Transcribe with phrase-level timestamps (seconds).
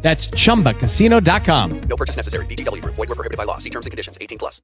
[0.00, 1.80] That's chumbacasino.com.
[1.80, 2.46] No purchase necessary.
[2.46, 2.94] VGW Group.
[2.94, 3.58] Void were prohibited by law.
[3.58, 4.16] See terms and conditions.
[4.20, 4.62] 18 plus.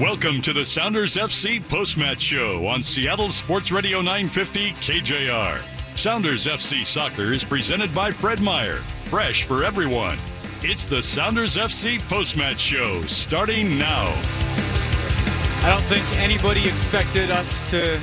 [0.00, 5.60] Welcome to the Sounders FC Postmatch Show on Seattle Sports Radio 950 KJR.
[5.96, 8.76] Sounders FC Soccer is presented by Fred Meyer.
[9.06, 10.16] Fresh for everyone.
[10.62, 14.06] It's the Sounders FC Postmatch Show starting now.
[15.62, 18.00] I don't think anybody expected us to,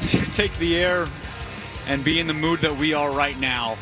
[0.08, 1.06] to take the air
[1.86, 3.76] and be in the mood that we are right now.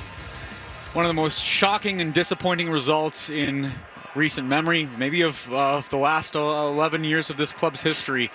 [0.94, 3.72] One of the most shocking and disappointing results in
[4.14, 8.30] recent memory, maybe of, uh, of the last uh, 11 years of this club's history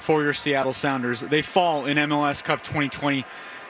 [0.00, 1.20] for your Seattle Sounders.
[1.20, 3.24] They fall in MLS Cup 2020.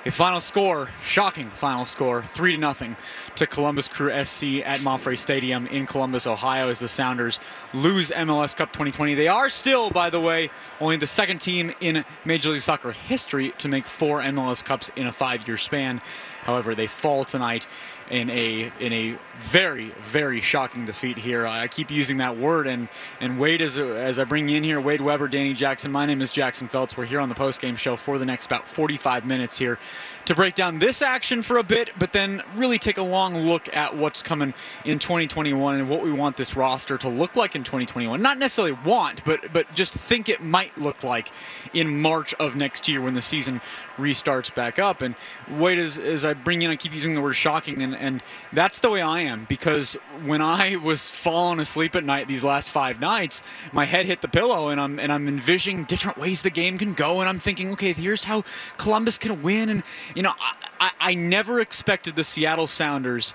[0.06, 2.96] A final score, shocking final score, three to nothing
[3.36, 7.38] to Columbus Crew SC at Mapfre Stadium in Columbus, Ohio, as the Sounders
[7.74, 9.14] lose MLS Cup 2020.
[9.14, 10.48] They are still, by the way,
[10.80, 15.06] only the second team in Major League Soccer history to make four MLS Cups in
[15.06, 16.00] a five-year span.
[16.44, 17.66] However, they fall tonight
[18.11, 21.47] in a in a very very shocking defeat here.
[21.47, 22.89] I keep using that word, and
[23.20, 25.92] and Wade as as I bring you in here, Wade Webber, Danny Jackson.
[25.92, 26.97] My name is Jackson Felts.
[26.97, 29.78] We're here on the post game show for the next about 45 minutes here
[30.26, 33.74] to break down this action for a bit, but then really take a long look
[33.74, 34.54] at what's coming
[34.84, 38.20] in 2021 and what we want this roster to look like in 2021.
[38.20, 41.30] Not necessarily want, but but just think it might look like
[41.72, 43.60] in March of next year when the season
[43.96, 45.02] restarts back up.
[45.02, 45.14] And
[45.48, 48.78] wait, as, as I bring in, I keep using the word shocking, and, and that's
[48.78, 53.00] the way I am because when I was falling asleep at night these last five
[53.00, 56.78] nights, my head hit the pillow, and I'm and I'm envisioning different ways the game
[56.78, 58.44] can go, and I'm thinking, okay, here's how
[58.77, 59.82] Columbus can win, and
[60.14, 60.33] you know,
[60.80, 63.34] I, I, never expected the Seattle Sounders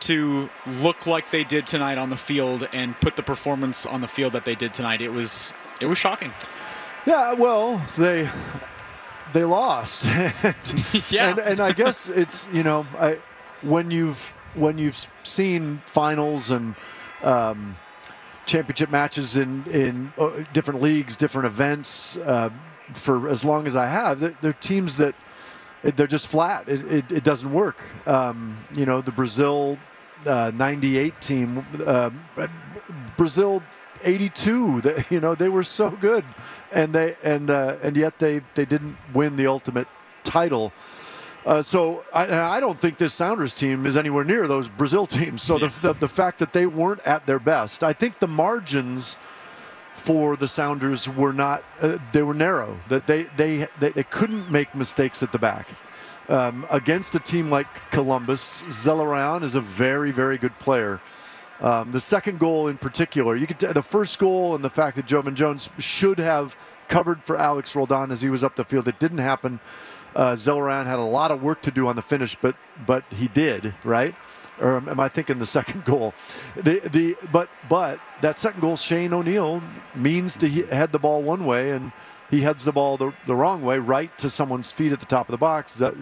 [0.00, 4.08] to look like they did tonight on the field and put the performance on the
[4.08, 5.00] field that they did tonight.
[5.00, 6.32] It was it was shocking.
[7.06, 8.28] Yeah, well, they
[9.32, 10.06] they lost.
[10.06, 10.54] and,
[11.10, 11.30] Yeah.
[11.30, 13.18] and, and I guess it's you know I,
[13.62, 16.74] when you've when you've seen finals and
[17.22, 17.76] um,
[18.46, 22.50] championship matches in in uh, different leagues, different events uh,
[22.94, 25.14] for as long as I have, they're, they're teams that
[25.82, 26.68] it, they're just flat.
[26.68, 27.78] It, it, it doesn't work.
[28.06, 29.78] Um, you know, the Brazil
[30.26, 32.10] uh, 98 team, uh,
[33.16, 33.62] Brazil
[34.02, 36.24] 82, they, you know, they were so good.
[36.72, 39.88] And they and uh, and yet they, they didn't win the ultimate
[40.22, 40.72] title.
[41.44, 45.42] Uh, so I, I don't think this Sounders team is anywhere near those Brazil teams.
[45.42, 49.16] So the, the the fact that they weren't at their best, I think the margins
[50.00, 52.78] for the Sounders were not uh, they were narrow.
[52.88, 55.68] That they, they they they couldn't make mistakes at the back.
[56.28, 61.00] Um, against a team like Columbus, Zelarayan is a very very good player.
[61.60, 64.96] Um, the second goal in particular, you could t- the first goal and the fact
[64.96, 66.56] that Joevin Jones should have
[66.88, 68.88] covered for Alex Roldan as he was up the field.
[68.88, 69.60] It didn't happen.
[70.16, 72.56] Uh, had a lot of work to do on the finish, but
[72.86, 74.14] but he did right.
[74.60, 76.14] Or am I thinking the second goal?
[76.54, 79.62] The the but but that second goal, Shane O'Neill
[79.94, 81.92] means to head the ball one way, and
[82.30, 85.28] he heads the ball the, the wrong way, right to someone's feet at the top
[85.28, 85.76] of the box.
[85.76, 85.94] That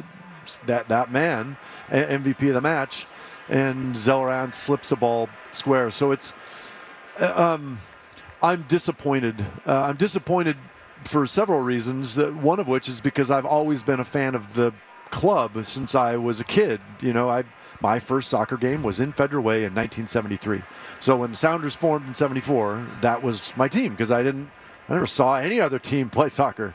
[0.66, 1.56] that that man,
[1.88, 3.06] MVP of the match,
[3.48, 5.90] and Zelarayan slips a ball square.
[5.90, 6.34] So it's
[7.20, 7.78] uh, um,
[8.42, 9.40] I'm disappointed.
[9.66, 10.56] Uh, I'm disappointed
[11.04, 12.18] for several reasons.
[12.18, 14.72] Uh, one of which is because I've always been a fan of the
[15.10, 16.80] club since I was a kid.
[17.00, 17.44] You know, I
[17.80, 20.62] my first soccer game was in Federal Way in 1973.
[21.00, 24.50] So when the Sounders formed in '74, that was my team because I didn't,
[24.88, 26.74] I never saw any other team play soccer.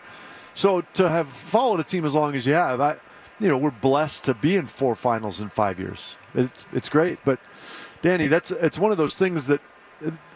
[0.56, 2.98] So to have followed a team as long as you have, I,
[3.40, 6.16] you know, we're blessed to be in four finals in five years.
[6.36, 7.40] It's it's great, but
[8.02, 9.62] Danny, that's it's one of those things that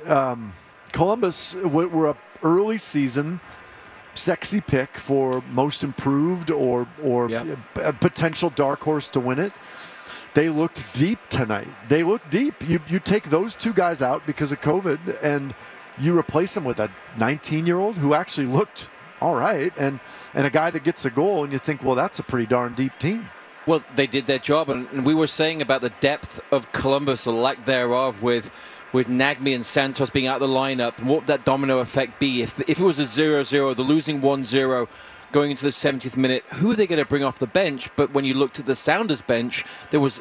[0.05, 0.53] um,
[0.91, 3.39] Columbus we- were a early season
[4.13, 7.57] sexy pick for most improved or or Yep.
[7.83, 9.53] a potential dark horse to win it.
[10.37, 11.67] They looked deep tonight.
[11.89, 12.53] They looked deep.
[12.69, 15.55] You you take those two guys out because of COVID and
[15.97, 18.87] you replace them with a 19 year old who actually looked
[19.19, 19.99] all right and
[20.35, 22.75] and a guy that gets a goal and you think well that's a pretty darn
[22.75, 23.27] deep team.
[23.65, 27.33] Well, they did their job, and, we were saying about the depth of Columbus or
[27.33, 28.51] lack thereof with
[28.93, 32.19] with Nagbe and Santos being out of the lineup, and what would that domino effect
[32.19, 34.87] be if if it was a 0-0, the losing 1-0
[35.37, 36.43] going into the 70th minute?
[36.53, 37.91] Who are they going to bring off the bench?
[37.95, 40.19] But when you looked at the Sounders bench, there was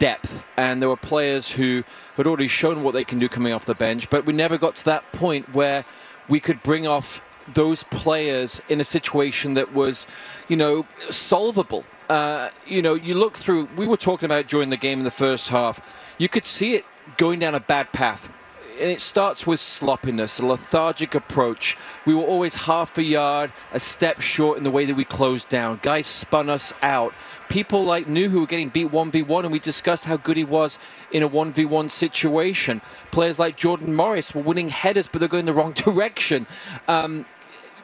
[0.00, 1.84] depth, and there were players who
[2.16, 4.74] had already shown what they can do coming off the bench, but we never got
[4.74, 5.84] to that point where
[6.28, 7.20] we could bring off
[7.54, 10.08] those players in a situation that was,
[10.48, 11.84] you know, solvable.
[12.08, 15.12] Uh, you know, you look through, we were talking about during the game in the
[15.12, 15.80] first half,
[16.18, 16.84] you could see it
[17.18, 18.32] going down a bad path.
[18.80, 21.76] And it starts with sloppiness, a lethargic approach.
[22.06, 25.50] We were always half a yard, a step short in the way that we closed
[25.50, 25.80] down.
[25.82, 27.12] Guys spun us out.
[27.50, 30.78] People like who were getting beat 1v1, and we discussed how good he was
[31.12, 32.80] in a 1v1 situation.
[33.10, 36.46] Players like Jordan Morris were winning headers, but they're going the wrong direction.
[36.88, 37.26] Um,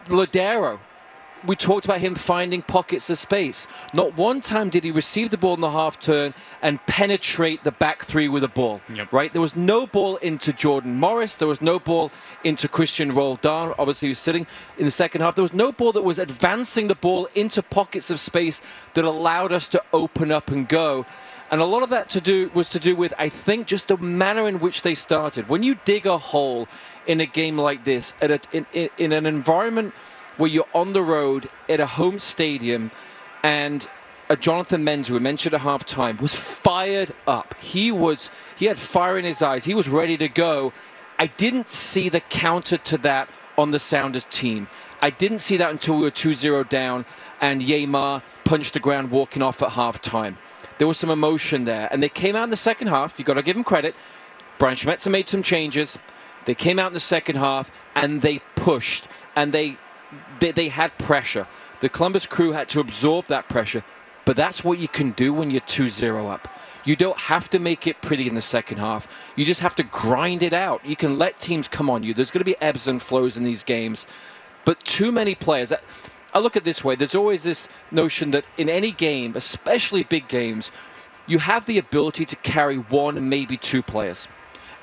[0.06, 0.78] Lodeiro,
[1.46, 3.66] we talked about him finding pockets of space.
[3.94, 7.72] Not one time did he receive the ball in the half turn and penetrate the
[7.72, 8.80] back three with a ball.
[8.92, 9.12] Yep.
[9.12, 9.32] Right?
[9.32, 11.36] There was no ball into Jordan Morris.
[11.36, 12.10] There was no ball
[12.44, 13.74] into Cristian Roldan.
[13.78, 14.46] Obviously, he was sitting
[14.78, 15.34] in the second half.
[15.34, 18.60] There was no ball that was advancing the ball into pockets of space
[18.94, 21.06] that allowed us to open up and go.
[21.50, 23.96] And a lot of that to do was to do with, I think, just the
[23.98, 25.48] manner in which they started.
[25.48, 26.66] When you dig a hole
[27.06, 29.94] in a game like this, at a, in, in, in an environment
[30.36, 32.90] where you're on the road at a home stadium
[33.42, 33.88] and
[34.28, 37.54] a Jonathan Mensah, who mentioned at halftime, was fired up.
[37.60, 39.64] He was he had fire in his eyes.
[39.64, 40.72] He was ready to go.
[41.18, 44.68] I didn't see the counter to that on the Sounders team.
[45.00, 47.06] I didn't see that until we were 2-0 down
[47.40, 50.36] and Yeimar punched the ground walking off at halftime.
[50.78, 51.88] There was some emotion there.
[51.90, 53.18] And they came out in the second half.
[53.18, 53.94] You've got to give them credit.
[54.58, 55.98] Brian Schmetzer made some changes.
[56.44, 59.78] They came out in the second half and they pushed and they
[60.40, 61.46] they, they had pressure.
[61.80, 63.84] The Columbus crew had to absorb that pressure,
[64.24, 66.48] but that's what you can do when you're 2 0 up.
[66.84, 69.08] You don't have to make it pretty in the second half.
[69.34, 70.84] You just have to grind it out.
[70.86, 72.14] You can let teams come on you.
[72.14, 74.06] There's going to be ebbs and flows in these games,
[74.64, 75.72] but too many players.
[76.32, 80.28] I look at this way there's always this notion that in any game, especially big
[80.28, 80.70] games,
[81.26, 84.28] you have the ability to carry one, and maybe two players.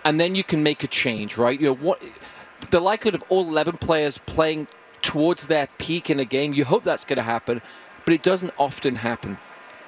[0.03, 1.59] And then you can make a change, right?
[1.59, 2.01] You know, what
[2.69, 4.67] the likelihood of all 11 players playing
[5.03, 6.53] towards their peak in a game.
[6.53, 7.61] You hope that's going to happen,
[8.05, 9.37] but it doesn't often happen.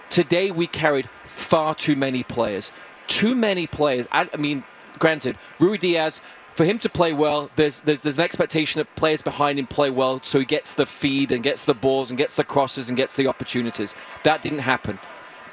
[0.09, 2.71] Today we carried far too many players.
[3.07, 4.07] Too many players.
[4.11, 4.63] I, I mean,
[4.99, 6.21] granted, Ruidíaz,
[6.55, 9.89] for him to play well, there's, there's there's an expectation that players behind him play
[9.89, 12.95] well, so he gets the feed and gets the balls and gets the crosses and
[12.95, 13.95] gets the opportunities.
[14.23, 14.99] That didn't happen.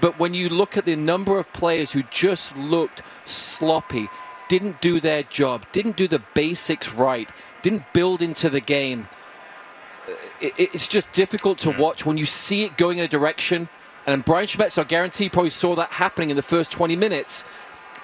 [0.01, 4.09] But when you look at the number of players who just looked sloppy,
[4.49, 7.29] didn't do their job, didn't do the basics right,
[7.63, 9.09] didn't build into the game,
[10.41, 11.81] it, it's just difficult to hmm.
[11.81, 13.69] watch when you see it going in a direction.
[14.07, 17.45] And Brian Schmetzer, I guarantee, probably saw that happening in the first 20 minutes.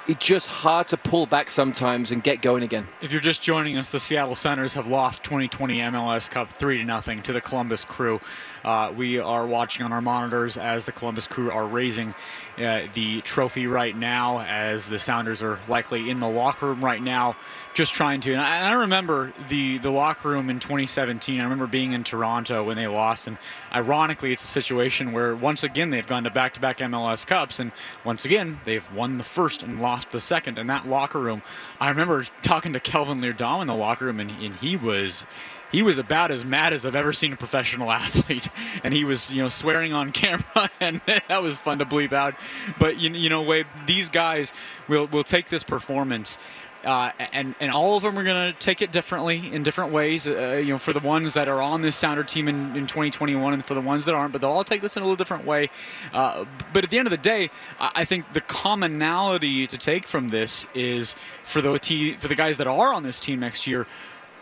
[0.06, 2.88] It's just hard to pull back sometimes and get going again.
[3.02, 6.84] If you're just joining us, the Seattle Sounders have lost 2020 MLS Cup 3 to
[6.84, 8.18] nothing to the Columbus Crew.
[8.64, 12.14] Uh, we are watching on our monitors as the Columbus Crew are raising
[12.58, 17.02] uh, the trophy right now, as the Sounders are likely in the locker room right
[17.02, 17.36] now,
[17.74, 18.32] just trying to.
[18.32, 21.40] And I, I remember the, the locker room in 2017.
[21.40, 23.26] I remember being in Toronto when they lost.
[23.26, 23.38] And
[23.72, 27.58] ironically, it's a situation where once again they've gone to back to back MLS Cups.
[27.58, 27.72] And
[28.04, 30.58] once again, they've won the first and lost the second.
[30.58, 31.42] And that locker room,
[31.80, 35.26] I remember talking to Kelvin Leerdam in the locker room, and, and he was
[35.70, 38.48] he was about as mad as I've ever seen a professional athlete,
[38.82, 42.34] and he was you know swearing on camera, and that was fun to bleep out.
[42.78, 44.52] But you, you know, Wade, these guys
[44.88, 46.38] will will take this performance.
[46.84, 50.28] Uh, and and all of them are going to take it differently in different ways.
[50.28, 53.52] Uh, you know, for the ones that are on this Sounder team in, in 2021,
[53.52, 55.44] and for the ones that aren't, but they'll all take this in a little different
[55.44, 55.70] way.
[56.12, 57.50] Uh, but at the end of the day,
[57.80, 62.58] I think the commonality to take from this is for the t- for the guys
[62.58, 63.88] that are on this team next year,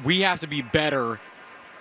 [0.04, 1.20] we have to be better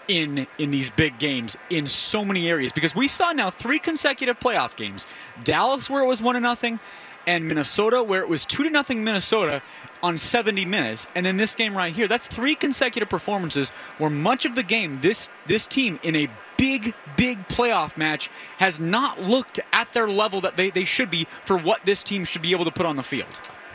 [0.07, 4.39] in in these big games in so many areas because we saw now three consecutive
[4.39, 5.07] playoff games.
[5.43, 6.79] Dallas where it was one to nothing,
[7.27, 9.61] and Minnesota where it was two to nothing Minnesota
[10.03, 11.07] on 70 minutes.
[11.15, 15.01] And in this game right here, that's three consecutive performances where much of the game
[15.01, 20.41] this this team in a big, big playoff match has not looked at their level
[20.41, 22.95] that they, they should be for what this team should be able to put on
[22.95, 23.27] the field.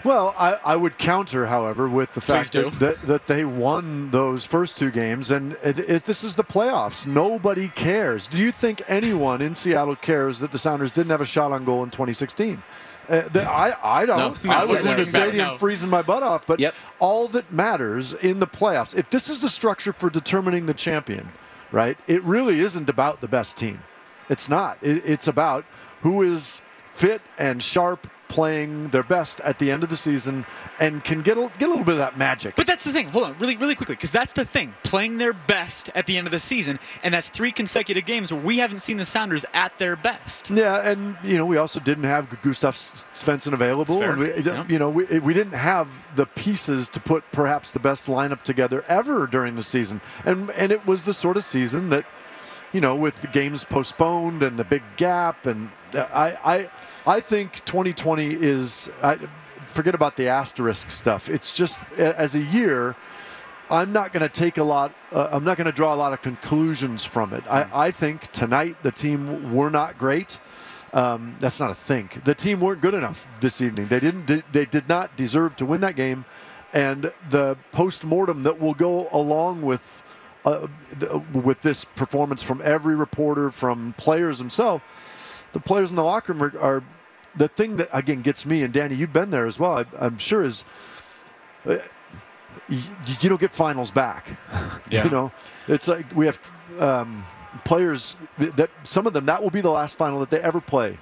[0.05, 4.47] Well, I, I would counter, however, with the fact that, that, that they won those
[4.47, 7.07] first two games, and it, it, this is the playoffs.
[7.07, 8.27] Nobody cares.
[8.27, 11.65] Do you think anyone in Seattle cares that the Sounders didn't have a shot on
[11.65, 12.63] goal in 2016?
[13.09, 14.43] Uh, the, I, I don't.
[14.45, 15.57] No, I was in the stadium no.
[15.59, 16.47] freezing my butt off.
[16.47, 16.75] But Yep.
[17.01, 21.29] all that matters in the playoffs, if this is the structure for determining the champion,
[21.73, 21.99] right?
[22.07, 23.83] It really isn't about the best team.
[24.29, 24.79] It's not.
[24.81, 25.65] It, it's about
[26.03, 30.47] who is fit and sharp playing their best at the end of the season
[30.79, 32.55] and can get a, get a little bit of that magic.
[32.57, 33.09] But that's the thing.
[33.09, 34.73] Hold on, really, really quickly, because that's the thing.
[34.85, 38.41] Playing their best at the end of the season, and that's three consecutive games where
[38.41, 40.49] we haven't seen the Sounders at their best.
[40.49, 44.01] Yeah, and you know we also didn't have Gustav Svensson available.
[44.03, 44.65] And we, Yeah.
[44.69, 48.85] You know we, we didn't have the pieces to put perhaps the best lineup together
[48.89, 52.05] ever during the season, and and it was the sort of season that,
[52.73, 56.71] you know, with the games postponed and the big gap, and uh, I I
[57.07, 59.19] I think 2020 is I,
[59.67, 61.29] forget about the asterisk stuff.
[61.29, 62.97] It's just as a year.
[63.71, 64.93] I'm not going to take a lot.
[65.13, 67.45] Uh, I'm not going to draw a lot of conclusions from it.
[67.49, 70.41] I, I think tonight the team were not great.
[70.93, 72.25] Um, that's not a think.
[72.25, 73.87] The team weren't good enough this evening.
[73.87, 74.53] They didn't.
[74.53, 76.25] They did not deserve to win that game,
[76.73, 80.03] and the post mortem that will go along with
[80.45, 80.67] uh,
[81.33, 84.83] with this performance from every reporter, from players themselves,
[85.53, 86.83] the players in the locker room are, are
[87.37, 88.63] the thing that again gets me.
[88.63, 89.79] And Danny, you've been there as well.
[89.79, 90.65] I, I'm sure is
[91.67, 91.77] uh,
[92.69, 92.81] you,
[93.21, 94.37] you don't get finals back.
[94.91, 95.05] Yeah.
[95.05, 95.31] you know,
[95.69, 96.39] it's like we have
[96.81, 97.25] um,
[97.65, 100.99] players that some of them that will be the last final that they ever play.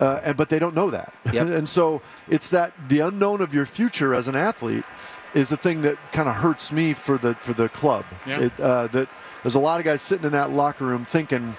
[0.00, 1.46] Uh, and but they don't know that, Yep.
[1.48, 4.82] and so it's that the unknown of your future as an athlete
[5.34, 8.04] is the thing that kind of hurts me for the for the club.
[8.26, 8.40] Yeah.
[8.40, 9.08] It, uh, that
[9.44, 11.56] there's a lot of guys sitting in that locker room thinking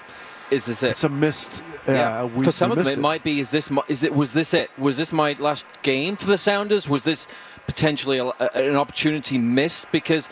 [0.50, 0.90] Is this it?
[0.90, 1.64] it's a missed.
[1.86, 3.40] Uh, we, for some of them, missed it, might be.
[3.40, 3.70] Is this?
[3.70, 4.14] my- Is it?
[4.14, 4.70] Was this it?
[4.78, 6.88] Was this my last game for the Sounders?
[6.88, 7.26] Was this
[7.66, 9.90] potentially a, a- an opportunity missed?
[9.92, 10.28] Because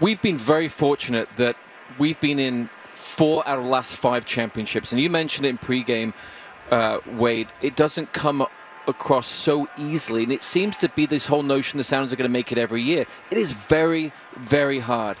[0.00, 1.56] we've been very fortunate that
[1.98, 5.58] we've been in four out of the last five championships, and you mentioned it in
[5.58, 6.12] pregame,
[6.70, 7.48] uh, Wade.
[7.62, 8.46] It doesn't come
[8.86, 12.28] across so easily, and it seems to be this whole notion the Sounders are going
[12.28, 13.06] to make it every year.
[13.30, 15.16] It is very, very hard.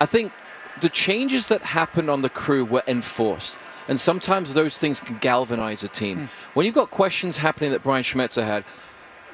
[0.00, 0.32] I think
[0.80, 3.58] the changes that happened on the crew were enforced.
[3.86, 6.28] And sometimes those things can galvanize a team.
[6.54, 8.64] When you've got questions happening that Brian Schmetzer had,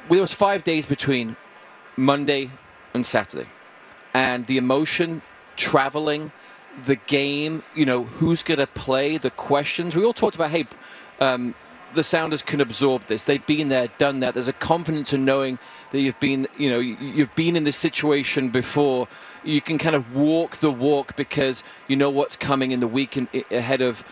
[0.08, 1.36] well, there was five days between
[1.96, 2.50] Monday
[2.92, 3.48] and Saturday.
[4.12, 5.22] And the emotion,
[5.56, 6.32] traveling,
[6.84, 9.94] the game, you know, who's going to play, the questions.
[9.94, 10.66] We all talked about, hey,
[11.20, 11.54] um,
[11.94, 13.24] the Sounders can absorb this.
[13.24, 14.34] They've been there, done that.
[14.34, 15.58] There's a confidence in knowing
[15.90, 19.08] that you've been, you know, you've been in this situation before.
[19.44, 23.16] You can kind of walk the walk because you know what's coming in the week
[23.16, 24.04] in, ahead of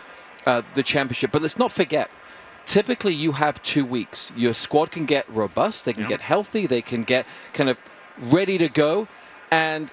[0.46, 1.30] uh, the championship.
[1.32, 2.10] But let's not forget,
[2.64, 4.32] typically you have two weeks.
[4.36, 6.08] Your squad can get robust, they can Yeah.
[6.08, 7.76] get healthy, they can get kind of
[8.18, 9.08] ready to go,
[9.50, 9.90] and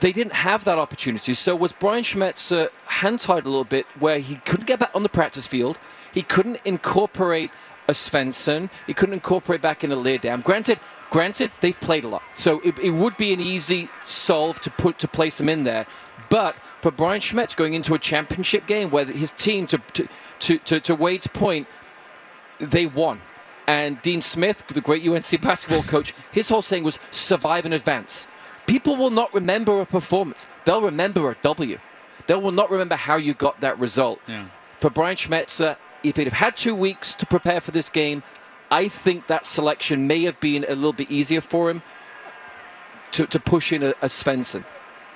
[0.00, 1.34] they didn't have that opportunity.
[1.34, 5.08] So was Brian Schmetzer hand-tied a little bit where he couldn't get back on the
[5.08, 5.78] practice field,
[6.12, 7.50] he couldn't incorporate
[7.88, 10.44] a Svensson, he couldn't incorporate back in a Leerdam.
[10.44, 10.78] Granted,
[11.10, 14.98] granted they've played a lot, so it, it would be an easy solve to put
[14.98, 15.86] to place them in there.
[16.28, 20.08] But for Brian Schmetz going into a championship game where his team, to to
[20.40, 21.66] to, to, to Wade's point,
[22.58, 23.20] they won.
[23.66, 28.26] And Dean Smith, the great UNC basketball coach, his whole saying was survive and advance.
[28.66, 30.46] People will not remember a performance.
[30.64, 31.78] They'll remember a W.
[32.26, 34.20] They will not remember how you got that result.
[34.26, 34.48] Yeah.
[34.78, 38.22] For Brian Schmetzer, if he'd have had two weeks to prepare for this game,
[38.70, 41.82] I think that selection may have been a little bit easier for him
[43.12, 44.64] to, to push in a, a Svensson.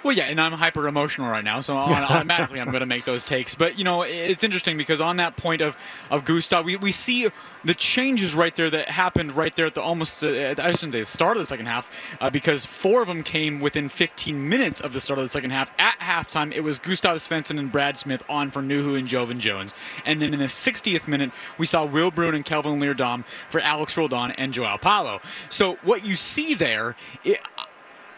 [0.02, 3.22] Well, yeah, and I'm hyper emotional right now, so automatically I'm going to make those
[3.22, 3.54] takes.
[3.54, 5.76] But you know, it's interesting because on that point of
[6.10, 7.28] of Gustav, we, we see
[7.64, 11.00] the changes right there that happened right there at the almost uh, I shouldn't say
[11.00, 11.90] the start of the second half
[12.20, 15.50] uh, because four of them came within 15 minutes of the start of the second
[15.50, 15.70] half.
[15.78, 19.74] At halftime, it was Gustav Svensson and Brad Smith on for Nouhou and Joevin Jones,
[20.04, 23.96] and then in the 60th minute we saw Will Bruin and Kelvin Leerdam for Alex
[23.96, 25.20] Roldan and Joao Paulo.
[25.48, 26.96] So what you see there.
[27.24, 27.40] It,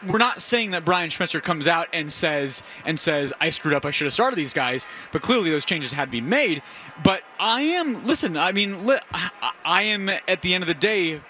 [0.07, 3.85] we're not saying that Brian Schmetzer comes out and says and says I screwed up.
[3.85, 4.87] I should have started these guys.
[5.11, 6.61] But clearly those changes had to be made.
[7.03, 8.37] But I am listen.
[8.37, 11.21] I mean, li- I- I am at the end of the day,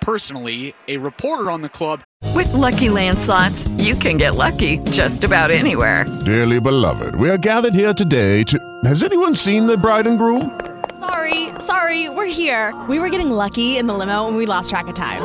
[0.00, 2.02] personally, a reporter on the club.
[2.34, 6.06] With Lucky Land slots, you can get lucky just about anywhere.
[6.24, 8.58] Dearly beloved, we are gathered here today to.
[8.84, 10.58] Has anyone seen the bride and groom?
[10.98, 12.72] Sorry, sorry, we're here.
[12.88, 15.20] We were getting lucky in the limo and we lost track of time.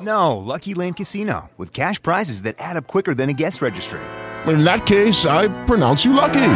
[0.00, 4.00] No, Lucky Land Casino, with cash prizes that add up quicker than a guest registry.
[4.46, 6.52] In that case, I pronounce you lucky.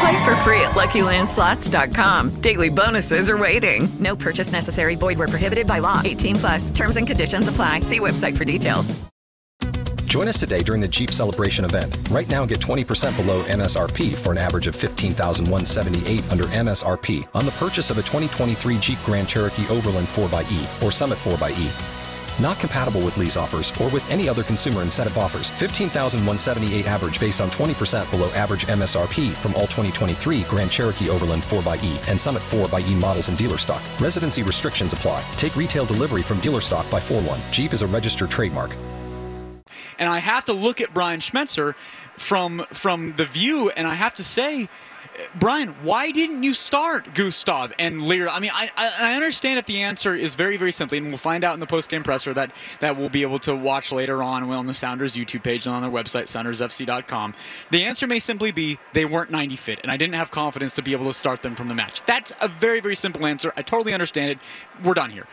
[0.00, 2.40] Play for free at LuckyLandSlots.com.
[2.42, 3.88] Daily bonuses are waiting.
[3.98, 4.94] No purchase necessary.
[4.94, 6.02] Void where prohibited by law.
[6.04, 6.70] 18 plus.
[6.70, 7.80] Terms and conditions apply.
[7.80, 8.94] See website for details.
[10.04, 11.96] Join us today during the Jeep Celebration event.
[12.10, 17.52] Right now, get 20% below MSRP for an average of 15178 under MSRP on the
[17.52, 21.70] purchase of a 2023 Jeep Grand Cherokee Overland 4xE or Summit 4xE.
[22.40, 25.50] Not compatible with lease offers or with any other consumer incentive offers.
[25.50, 32.08] 15,178 average based on 20% below average MSRP from all 2023 Grand Cherokee Overland 4xE
[32.08, 33.82] and Summit 4xE models in dealer stock.
[34.00, 35.24] Residency restrictions apply.
[35.36, 37.40] Take retail delivery from dealer stock by 4 1.
[37.50, 38.76] Jeep is a registered trademark.
[39.98, 41.74] And I have to look at Brian Schmetzer
[42.16, 44.68] from from the view, and I have to say,
[45.34, 48.28] Brian, why didn't you start Gustav and Lear?
[48.28, 51.44] I mean, I, I, understand if the answer is very, very simply, and we'll find
[51.44, 54.66] out in the post-game presser that, that we'll be able to watch later on on
[54.66, 57.34] the Sounders YouTube page and on their website, soundersfc.com.
[57.70, 60.82] The answer may simply be they weren't 90 fit, and I didn't have confidence to
[60.82, 62.02] be able to start them from the match.
[62.06, 63.52] That's a very, very simple answer.
[63.56, 64.38] I totally understand it.
[64.82, 65.26] We're done here.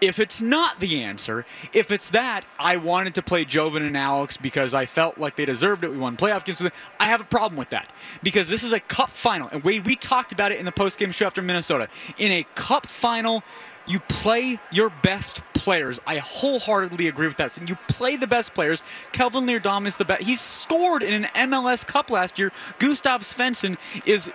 [0.00, 4.36] If it's not the answer, if it's that I wanted to play Joevin and Alex
[4.36, 7.20] because I felt like they deserved it, we won playoff games with them, I have
[7.20, 7.90] a problem with that.
[8.22, 9.48] Because this is a cup final.
[9.48, 11.88] And Wade, we talked about it in the post-game show after Minnesota.
[12.18, 13.42] In a cup final,
[13.86, 16.00] you play your best players.
[16.06, 17.56] I wholeheartedly agree with that.
[17.56, 18.82] And You play the best players.
[19.12, 20.22] Kelvin Leerdam is the best.
[20.22, 22.52] He's scored in an MLS Cup last year.
[22.78, 24.30] Gustav Svensson is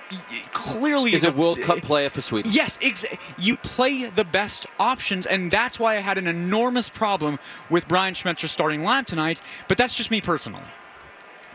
[0.54, 2.52] clearly is a World Cup player for Sweden.
[2.54, 3.06] Yes, ex-
[3.38, 7.40] you play the best options, and that's why I had an enormous problem
[7.70, 9.42] with Brian Schmetzer starting line tonight.
[9.68, 10.64] But that's just me personally.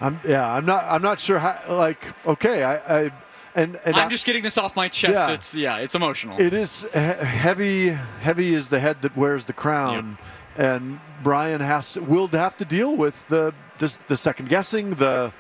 [0.01, 0.53] I'm yeah.
[0.53, 0.85] I'm not.
[0.89, 1.61] I'm not sure how.
[1.69, 3.05] Like, okay, I.
[3.07, 3.13] I
[3.55, 5.15] and, and I'm I- just getting this off my chest.
[5.15, 5.33] Yeah.
[5.35, 6.41] It's yeah, it's emotional.
[6.41, 7.91] It is heavy.
[8.21, 10.19] Heavy is the head that wears the crown,
[10.57, 15.33] and Brian has will have to deal with the the, the second guessing, the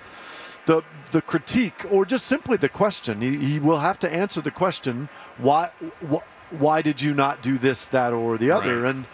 [0.66, 3.20] the the critique, or just simply the question.
[3.20, 5.70] He, he will have to answer the question: Why
[6.10, 6.24] wh-
[6.60, 8.82] why did you not do this, that, or the other?
[8.82, 8.90] Right.
[8.94, 9.06] And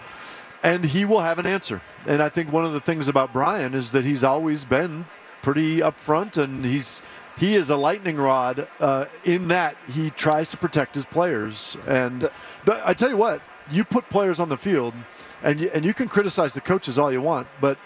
[0.63, 1.81] and he will have an answer.
[2.07, 5.07] And I think one of the things about Brian is that he's always been
[5.43, 7.03] pretty upfront, and he's
[7.39, 11.77] he is a lightning rod uh, in that he tries to protect his players.
[11.87, 12.31] And
[12.65, 14.95] but I tell you what, you put players on the field,
[15.43, 17.79] and you, and you can criticize the coaches all you want, but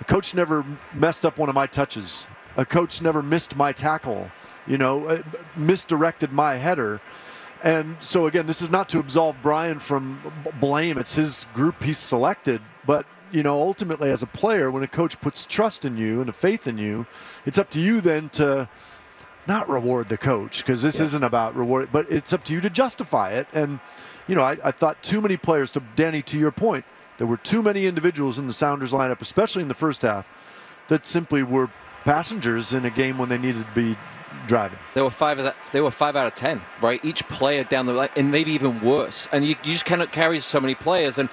[0.00, 2.26] a coach never messed up one of my touches.
[2.56, 4.30] A coach never missed my tackle.
[4.66, 5.22] You know, uh,
[5.56, 7.00] misdirected my header.
[7.62, 10.20] And so again, this is not to absolve Brian from
[10.60, 10.98] blame.
[10.98, 15.20] It's his group he's selected, but you know, ultimately as a player, when a coach
[15.20, 17.06] puts trust in you and a faith in you,
[17.44, 18.68] it's up to you then to
[19.46, 22.70] not reward the coach because this isn't about reward, but it's up to you to
[22.70, 23.46] justify it.
[23.52, 23.80] And
[24.28, 25.72] you know, I, I thought too many players.
[25.72, 26.84] To Danny, to your point,
[27.18, 30.28] there were too many individuals in the Sounders lineup, especially in the first half,
[30.88, 31.70] that simply were
[32.04, 33.96] passengers in a game when they needed to be
[34.46, 34.78] driving.
[34.94, 35.54] They were five.
[35.72, 37.04] They were five out of ten, right?
[37.04, 39.28] Each player down the line, and maybe even worse.
[39.32, 41.18] And you, you just cannot carry so many players.
[41.18, 41.28] And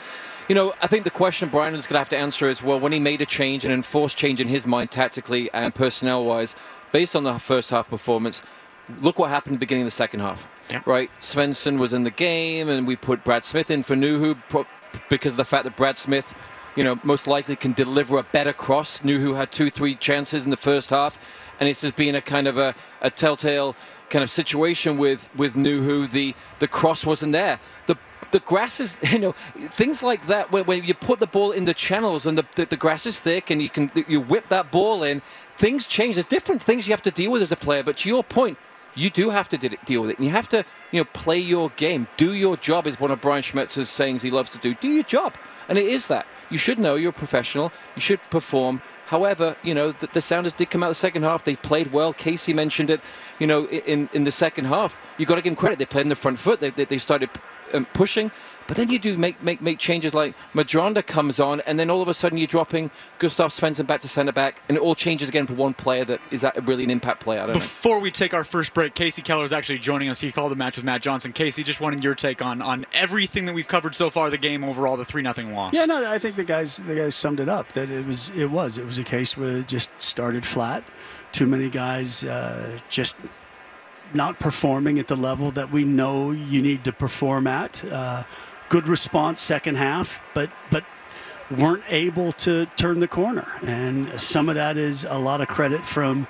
[0.47, 2.79] you know, I think the question Brian is going to have to answer is, well,
[2.79, 6.55] when he made a change, an enforced change in his mind, tactically and personnel-wise,
[6.91, 8.41] based on the first half performance,
[8.99, 10.49] look what happened beginning of the second half.
[10.85, 14.37] Right, Svensson was in the game, and we put Brad Smith in for Nouhou
[15.09, 16.33] because of the fact that Brad Smith,
[16.77, 18.99] you know, most likely can deliver a better cross.
[18.99, 21.19] Nouhou had two, three chances in the first half,
[21.59, 23.75] and it's just been a kind of a, a telltale
[24.09, 26.09] kind of situation with with Nouhou.
[26.09, 27.59] The the cross wasn't there.
[27.87, 27.97] The
[28.31, 30.51] the grass is, you know, things like that.
[30.51, 33.19] When, when you put the ball in the channels and the, the, the grass is
[33.19, 35.21] thick and you can you whip that ball in,
[35.53, 36.15] things change.
[36.15, 37.83] There's different things you have to deal with as a player.
[37.83, 38.57] But to your point,
[38.95, 40.17] you do have to de- deal with it.
[40.17, 42.87] And you have to, you know, play your game, do your job.
[42.87, 44.73] Is one of Brian Schmetzer's sayings he loves to do.
[44.75, 45.35] Do your job,
[45.69, 46.25] and it is that.
[46.49, 47.71] You should know you're a professional.
[47.95, 48.81] You should perform.
[49.07, 51.43] However, you know the, the Sounders did come out the second half.
[51.43, 52.13] They played well.
[52.13, 53.01] Kasey mentioned it.
[53.39, 55.79] You know, in in the second half, you got to give them credit.
[55.79, 56.59] They played in the front foot.
[56.59, 57.29] They they, they started
[57.73, 58.31] um, pushing.
[58.67, 62.01] But then you do make, make make changes like Madronda comes on, and then all
[62.01, 65.27] of a sudden you're dropping Gustav Svensson back to centre back, and it all changes
[65.27, 67.41] again for one player that is that really an impact player.
[67.41, 67.59] I don't know.
[67.59, 70.21] Before we take our first break, Kasey Keller is actually joining us.
[70.21, 71.33] He called the match with Matt Johnson.
[71.33, 74.63] Kasey, just wanted your take on on everything that we've covered so far, the game
[74.63, 75.73] overall, the three nothing loss.
[75.73, 77.73] Yeah, no, I think the guys the guys summed it up.
[77.73, 80.85] That it was it was it was a case where it just started flat.
[81.33, 83.17] Too many guys uh, just
[84.15, 87.83] not performing at the level that we know you need to perform at.
[87.85, 88.23] Uh,
[88.69, 90.83] good response second half, but but
[91.57, 93.47] weren't able to turn the corner.
[93.61, 96.27] And some of that is a lot of credit from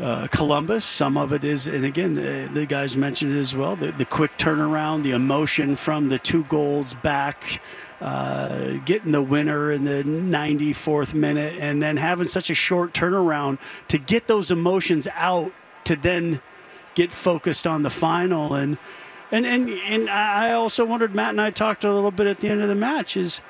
[0.00, 0.84] uh, Columbus.
[0.84, 4.04] Some of it is, and again, the, the guys mentioned it as well the, the
[4.04, 7.60] quick turnaround, the emotion from the two goals back,
[8.00, 13.60] uh, getting the winner in the 94th minute, and then having such a short turnaround
[13.88, 15.52] to get those emotions out
[15.84, 16.40] to then
[16.94, 18.54] get focused on the final.
[18.54, 18.78] And
[19.30, 22.48] and and, and I also wondered, Matt and I talked a little bit at the
[22.48, 23.40] end of the match, is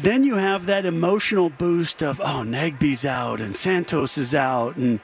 [0.00, 5.00] then you have that emotional boost of oh Nagbe's out and Santos is out and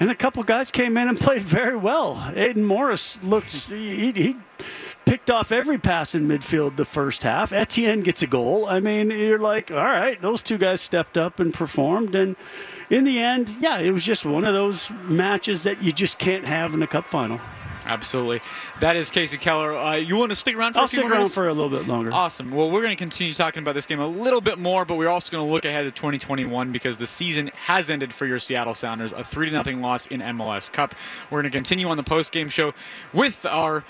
[0.00, 2.32] and a couple guys came in and played very well.
[2.34, 4.36] Aidan Morris looked he, he
[5.10, 7.52] picked off every pass in midfield the first half.
[7.52, 8.66] Etienne gets a goal.
[8.66, 12.14] I mean, you're like, all right, those two guys stepped up and performed.
[12.14, 12.36] And
[12.90, 16.44] in the end, yeah, it was just one of those matches that you just can't
[16.44, 17.40] have in a cup final.
[17.84, 18.40] Absolutely.
[18.78, 19.76] That is Kasey Keller.
[19.76, 21.76] Uh, you want to stick around for I'll a few stick around for a little
[21.76, 22.14] bit longer.
[22.14, 22.52] Awesome.
[22.52, 25.08] Well, we're going to continue talking about this game a little bit more, but we're
[25.08, 28.74] also going to look ahead to 2021 because the season has ended for your Seattle
[28.74, 30.94] Sounders, a 3 0 loss in MLS Cup.
[31.32, 32.74] We're going to continue on the post game show
[33.12, 33.82] with our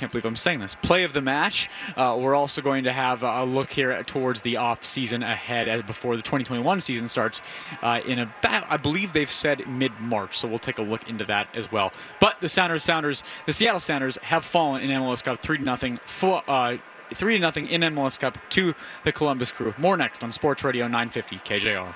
[0.00, 0.74] can't believe I'm saying this.
[0.74, 1.68] Play of the match.
[1.94, 6.16] Uh, we're also going to have a look here towards the off season ahead before
[6.16, 7.42] the 2021 season starts
[7.82, 10.38] uh, in about, I believe they've said mid March.
[10.38, 11.92] So we'll take a look into that as well.
[12.18, 15.98] But the Sounders, Sounders, the Seattle Sounders have fallen in MLS Cup three to nothing.
[16.04, 16.78] For, uh,
[17.12, 19.74] Three to nothing in MLS Cup to the Columbus Crew.
[19.78, 21.92] More next on Sports Radio 950 KJR.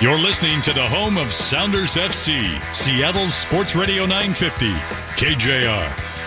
[0.00, 4.70] You're listening to the home of Sounders FC, Seattle Sports Radio 950,
[5.16, 6.17] KJR.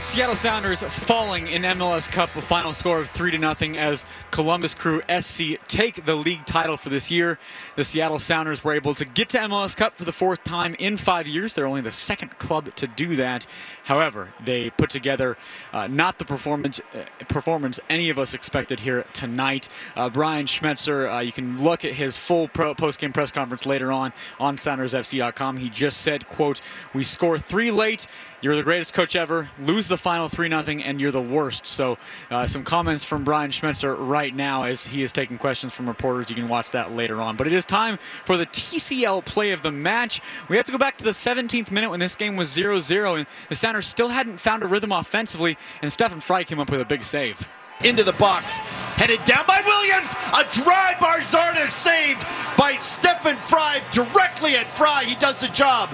[0.00, 4.74] Seattle Sounders falling in MLS Cup, a final score of three to nothing as Columbus
[4.74, 7.38] Crew SC take the league title for this year.
[7.74, 10.96] The Seattle Sounders were able to get to MLS Cup for the fourth time in
[10.96, 11.54] five years.
[11.54, 13.46] They're only the second club to do that.
[13.86, 15.36] However, they put together
[15.72, 19.68] uh, not the performance uh, performance any of us expected here tonight.
[19.94, 23.92] Uh, Brian Schmetzer, uh, you can look at his full pro- post-game press conference later
[23.92, 25.58] on on SoundersFC.com.
[25.58, 26.60] He just said, "quote
[26.94, 28.06] We score three late."
[28.46, 29.50] You're the greatest coach ever.
[29.60, 31.66] Lose the final 3 0, and you're the worst.
[31.66, 31.98] So,
[32.30, 36.30] uh, some comments from Brian Schmetzer right now as he is taking questions from reporters.
[36.30, 37.34] You can watch that later on.
[37.34, 40.20] But it is time for the TCL play of the match.
[40.48, 43.16] We have to go back to the 17th minute when this game was 0 0,
[43.16, 46.80] and the Sounders still hadn't found a rhythm offensively, and Stefan Frei came up with
[46.80, 47.48] a big save.
[47.84, 48.58] into the box.
[48.96, 50.14] Headed down by Williams.
[50.32, 52.24] A drive by Zardes saved
[52.56, 55.04] by Stefan Frei directly at Frei.
[55.04, 55.90] He does the job.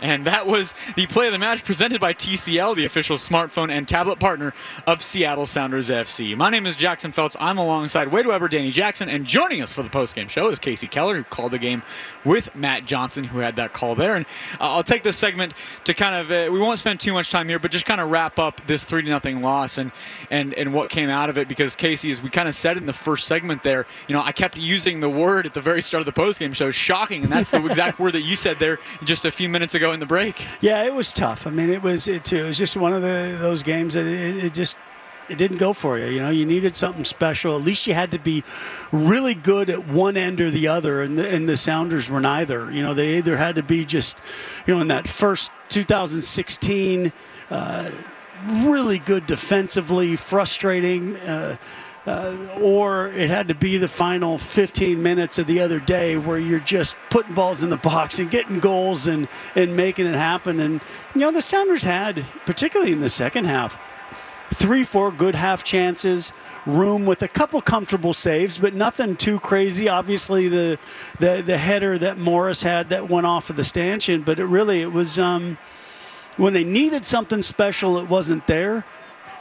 [0.00, 3.86] And that was the play of the match presented by TCL, the official smartphone and
[3.88, 4.54] tablet partner
[4.86, 6.36] of Seattle Sounders FC.
[6.36, 7.36] My name is Jackson Felts.
[7.40, 10.88] I'm alongside Wade Webber, Danny Jackson, and joining us for the postgame show is Kasey
[10.88, 11.82] Keller, who called the game
[12.24, 14.14] with Matt Johnson, who had that call there.
[14.14, 14.24] And
[14.60, 17.48] uh, I'll take this segment to kind of, uh, we won't spend too much time
[17.48, 19.90] here, but just kind of wrap up this 3 0 loss and,
[20.30, 21.48] and, and what came out of it.
[21.48, 24.30] Because, Kasey, as we kind of said in the first segment there, you know, I
[24.30, 27.24] kept using the word at the very start of the postgame show, shocking.
[27.24, 30.00] And that's the exact word that you said there just a few minutes ago in
[30.00, 30.46] the break.
[30.60, 31.46] Yeah, it was tough.
[31.46, 32.44] I mean, it was it, too.
[32.44, 34.76] it was just one of the those games that it, it just
[35.28, 36.06] it didn't go for you.
[36.06, 37.56] You know, you needed something special.
[37.56, 38.44] At least you had to be
[38.92, 42.70] really good at one end or the other, and the, and the Sounders were neither.
[42.70, 44.18] You know, they either had to be just,
[44.66, 47.12] you know, in that first 2016,
[47.50, 47.90] uh,
[48.46, 51.16] really good defensively, frustrating.
[51.16, 51.56] Uh,
[52.08, 56.38] uh, or it had to be the final 15 minutes of the other day where
[56.38, 60.58] you're just putting balls in the box and getting goals and, and making it happen.
[60.58, 60.80] And,
[61.14, 63.78] you know, the Sounders had, particularly in the second half,
[64.54, 66.32] three, four good half chances,
[66.64, 69.88] room with a couple comfortable saves, but nothing too crazy.
[69.88, 70.78] Obviously, the
[71.20, 74.80] the, the header that Morris had that went off of the stanchion, but it really,
[74.80, 75.58] it was um,
[76.36, 78.84] when they needed something special, it wasn't there.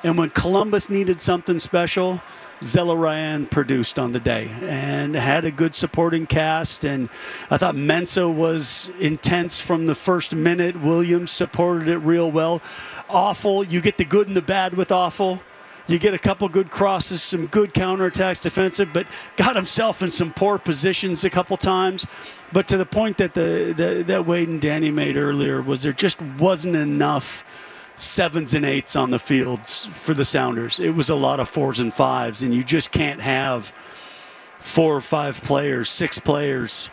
[0.07, 2.21] And when Columbus needed something special,
[2.61, 6.85] Zelarayan produced on the day and had a good supporting cast.
[6.85, 7.09] And
[7.51, 10.81] I thought Mensah was intense from the first minute.
[10.81, 12.61] Williams supported it real well.
[13.09, 13.69] Afful.
[13.69, 15.41] You get the good and the bad with Afful.
[15.87, 20.31] You get a couple good crosses, some good counterattacks defensive, but got himself in some
[20.31, 22.07] poor positions a couple times.
[22.53, 25.91] But to the point that the, the that Wade and Danny made earlier was there
[25.91, 27.43] just wasn't enough
[27.97, 30.79] sevens and eights on the fields for the Sounders.
[30.79, 33.73] It was a lot of fours and fives, and you just can't have
[34.59, 36.89] four or five players, six players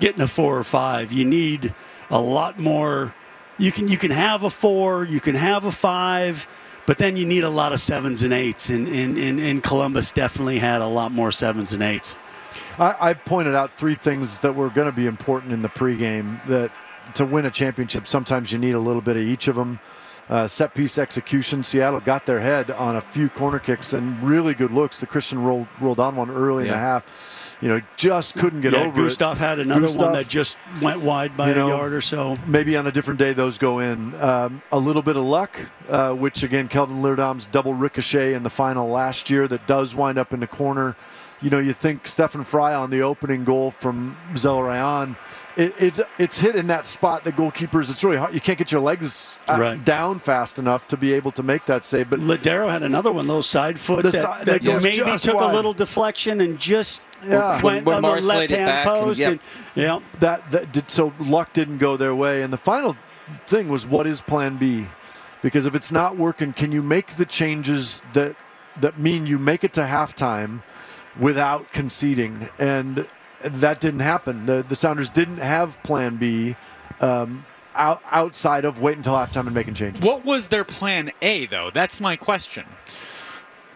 [0.00, 1.12] getting a four or five.
[1.12, 1.74] You need
[2.10, 3.14] a lot more.
[3.58, 6.46] You can you can have a four, you can have a five,
[6.86, 8.70] but then you need a lot of sevens and eights.
[8.70, 12.16] And, and, and, and Columbus definitely had a lot more sevens and eights.
[12.78, 16.44] I, I pointed out three things that were going to be important in the pregame.
[16.46, 16.72] That
[17.14, 19.78] to win a championship, sometimes you need a little bit of each of them.
[20.28, 21.62] Uh, set piece execution.
[21.62, 25.00] Seattle got their head on a few corner kicks and really good looks.
[25.00, 27.56] The Cristian rolled Roldan one early in the half.
[27.60, 29.08] You know, just couldn't get Yeah, over Gustav it.
[29.08, 32.36] Gustav had another one that just went wide by you know, a yard or so.
[32.46, 34.14] Maybe on a different day those go in.
[34.20, 38.50] Um, a little bit of luck, uh, which again, Kelvin Leerdam's double ricochet in the
[38.50, 40.96] final last year that does wind up in the corner.
[41.42, 45.16] You know, you think Stefan Frei on the opening goal from Zelarayan,
[45.60, 47.90] it, it's it's hit in that spot that goalkeepers.
[47.90, 48.34] It's really hard.
[48.34, 49.84] You can't get your legs uh, Right.
[49.84, 52.10] down fast enough to be able to make that save.
[52.10, 55.34] But Lodeiro had another one, little side foot The that, side- that that maybe took
[55.36, 55.52] wide.
[55.52, 57.52] a little deflection and just Yeah.
[57.52, 59.20] went When- when on the Morris laid left hand back and- post.
[59.20, 59.30] yep.
[59.32, 59.40] and-
[59.74, 59.98] yeah.
[60.20, 62.96] that that did so luck didn't go their way and the final
[63.46, 64.86] thing was what is plan b
[65.42, 68.34] because if it's not working, can you make the changes that
[68.80, 70.62] that mean you make it to halftime
[71.18, 72.48] without conceding?
[72.58, 73.06] And
[73.42, 74.46] that didn't happen.
[74.46, 76.56] The the Sounders didn't have Plan B.
[77.00, 80.02] Um, out, outside of wait until halftime and making changes.
[80.02, 81.70] What was their plan A, though?
[81.72, 82.64] That's my question.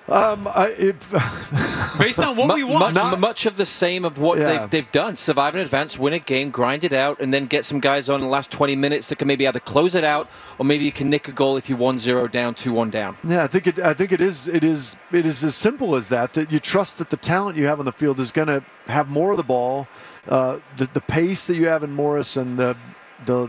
[0.06, 0.96] Um, I, it,
[1.98, 2.94] Based on what Mu- we want.
[2.94, 4.44] Much, much of the same of what Yeah.
[4.58, 5.16] they've, they've done.
[5.16, 8.16] Survive in advance, win a game, grind it out, and then get some guys on
[8.16, 10.92] in the last 20 minutes that can maybe either close it out or maybe you
[10.92, 13.16] can nick a goal if you're 1-0 down, 2-1 down.
[13.24, 13.78] Yeah, I think it.
[13.78, 14.46] I think it is.
[14.46, 14.96] It is.
[15.10, 16.34] It is as simple as that.
[16.34, 19.08] That you trust that the talent you have on the field is going to have
[19.08, 19.88] more of the ball,
[20.28, 22.76] uh, the the pace that you have in Morris and the
[23.24, 23.48] the,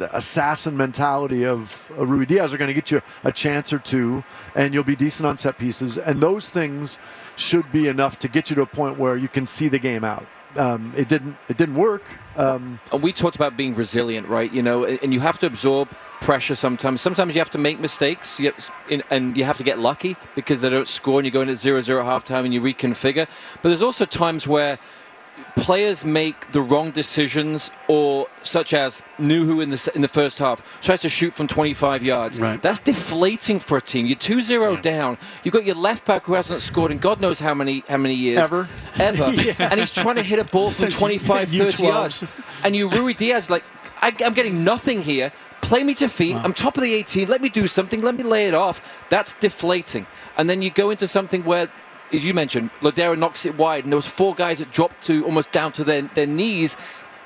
[0.00, 4.74] assassin mentality of uh, Ruidíaz are going to get you a chance or two, and
[4.74, 5.98] you'll be decent on set pieces.
[5.98, 6.98] And those things
[7.36, 10.04] should be enough to get you to a point where you can see the game
[10.04, 10.26] out.
[10.56, 11.36] Um, it didn't.
[11.48, 12.02] It didn't work.
[12.36, 14.52] Um, we talked about being resilient, right?
[14.52, 15.88] You know, and you have to absorb
[16.20, 17.00] pressure sometimes.
[17.00, 18.52] Sometimes you have to make mistakes, you
[19.10, 21.56] and you have to get lucky because they don't score and you go in at
[21.56, 23.28] 0-0 at halftime and you reconfigure.
[23.62, 24.78] But there's also times where
[25.56, 30.62] players make the wrong decisions, or such as Nouhou in the in the first half
[30.80, 32.40] tries to shoot from 25 yards.
[32.40, 32.60] Right.
[32.62, 34.06] That's deflating for a team.
[34.06, 35.18] You're 2-0 down.
[35.44, 38.14] You've got your left back who hasn't scored in God knows how many how many
[38.14, 38.68] years Ever.
[38.98, 39.54] ever, Yeah.
[39.58, 42.24] and he's trying to hit a ball from Since 25, U- 30 yards,
[42.64, 43.64] and you Ruidíaz like
[44.02, 45.32] I, I'm getting nothing here.
[45.60, 46.34] Play me to feet.
[46.34, 47.28] I'm top of the 18.
[47.28, 48.00] Let me do something.
[48.00, 48.80] Let me lay it off.
[49.10, 50.06] That's deflating.
[50.36, 51.68] And then you go into something where,
[52.12, 55.24] as you mentioned, Lodeiro knocks it wide, and there was four guys that dropped to
[55.24, 56.76] almost down to their, their knees.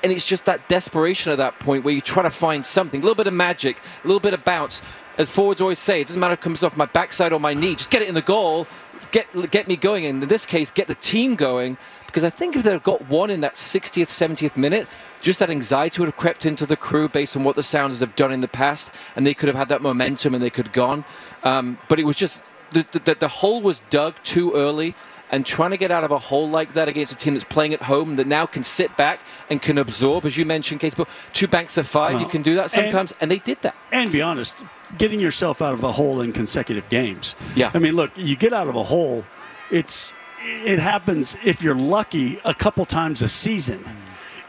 [0.03, 3.03] And it's just that desperation at that point where you try to find something, a
[3.03, 4.81] little bit of magic, a little bit of bounce.
[5.17, 7.53] As forwards always say, it doesn't matter if it comes off my backside or my
[7.53, 7.75] knee.
[7.75, 8.67] Just get it in the goal,
[9.11, 10.05] get get me going.
[10.05, 11.77] And in this case, get the team going.
[12.05, 14.87] Because I think if they'd got one in that 60th, 70th minute,
[15.21, 18.15] just that anxiety would have crept into the crew based on what the Sounders have
[18.15, 20.73] done in the past, and they could have had that momentum and they could have
[20.73, 21.03] gone.
[21.43, 22.39] Um, but it was just
[22.71, 24.95] the, the, the hole was dug too early,
[25.31, 27.73] and trying to get out of a hole like that against a team that's playing
[27.73, 31.47] at home that now can sit back and can absorb, as you mentioned, Kasey, two
[31.47, 33.75] banks of five, you can do that and- sometimes, and, they did that.
[33.91, 34.55] And be honest,
[34.97, 37.35] getting yourself out of a hole in consecutive games.
[37.55, 37.71] Yeah.
[37.73, 39.25] I mean, look, you get out of a hole,
[39.71, 40.13] it's
[40.47, 43.83] it happens if you're lucky a couple times a season.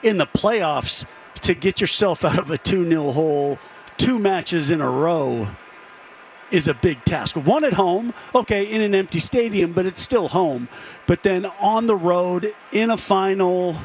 [0.02, 1.06] In the playoffs,
[1.40, 3.58] to get yourself out of a 2-0 hole
[3.96, 5.48] two matches in a row
[6.50, 7.36] is a big task.
[7.36, 10.68] One at home, okay, in an empty stadium, but it's still home.
[11.06, 13.76] But then on the road in a final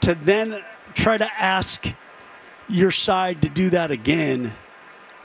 [0.00, 0.62] to then
[0.94, 1.86] try to ask
[2.68, 4.54] your side to do that again,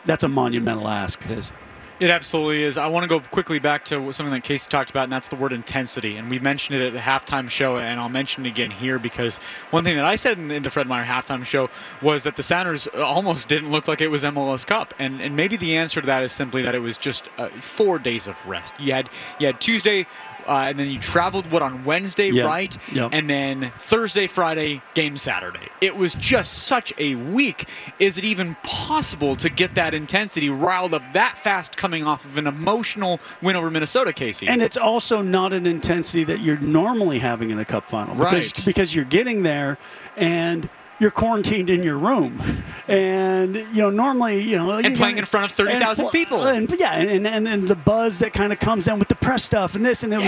[0.06, 1.24] that's a monumental ask.
[1.26, 1.52] It is.
[2.00, 2.78] It absolutely is.
[2.78, 5.36] I want to go quickly back to something that Casey talked about, and that's the
[5.36, 6.16] word intensity.
[6.16, 9.36] And we mentioned it at the halftime show, and I'll mention it again here because
[9.72, 11.70] one thing that I said in, the Fred Meyer halftime show
[12.02, 15.58] was that the Sounders almost didn't look like it was MLS Cup, and and maybe
[15.58, 18.80] the answer to that is simply that it was just uh, four days of rest.
[18.80, 20.08] You had you had Tuesday.
[20.50, 22.46] Uh, and then you traveled what on Wednesday, Yeah.
[22.46, 22.76] right?
[22.92, 23.12] Yep.
[23.14, 25.70] And then Thursday, Friday, game Saturday.
[25.80, 27.70] It was just such a week.
[28.00, 32.38] Is it even possible to get that intensity riled up that fast coming off of
[32.40, 34.50] an emotional win over Minnesota, Kasey?
[34.50, 38.16] And it's also not an intensity that you're normally having in a cup final.
[38.16, 38.66] Because, Right.
[38.66, 39.78] Because you're getting there
[40.18, 40.68] and
[41.00, 42.42] you're quarantined in your room.
[42.90, 44.72] And, you know, normally, you know.
[44.72, 46.48] And playing in front of 30,000 and- people.
[46.48, 49.44] And, yeah, and, and, and the buzz that kind of comes in with the press
[49.44, 50.28] stuff and this and it.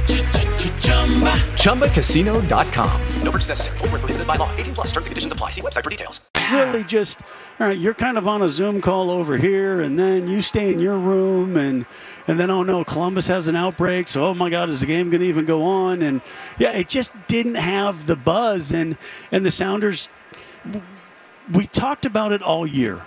[1.55, 3.01] ChumbaCasino.com.
[3.23, 3.77] No purchase necessary.
[3.77, 4.51] Void where prohibited by law.
[4.57, 5.51] 18 plus terms and conditions apply.
[5.51, 6.19] See website for details.
[6.35, 7.21] It's really just
[7.61, 10.73] all right you're kind of on a zoom call over here and then you stay
[10.73, 11.85] in your room and
[12.27, 15.11] and then oh no columbus has an outbreak so oh my god is the game
[15.11, 16.21] going to even go on and
[16.57, 18.97] yeah it just didn't have the buzz and
[19.31, 20.09] and the sounders
[21.53, 23.01] we talked about it all year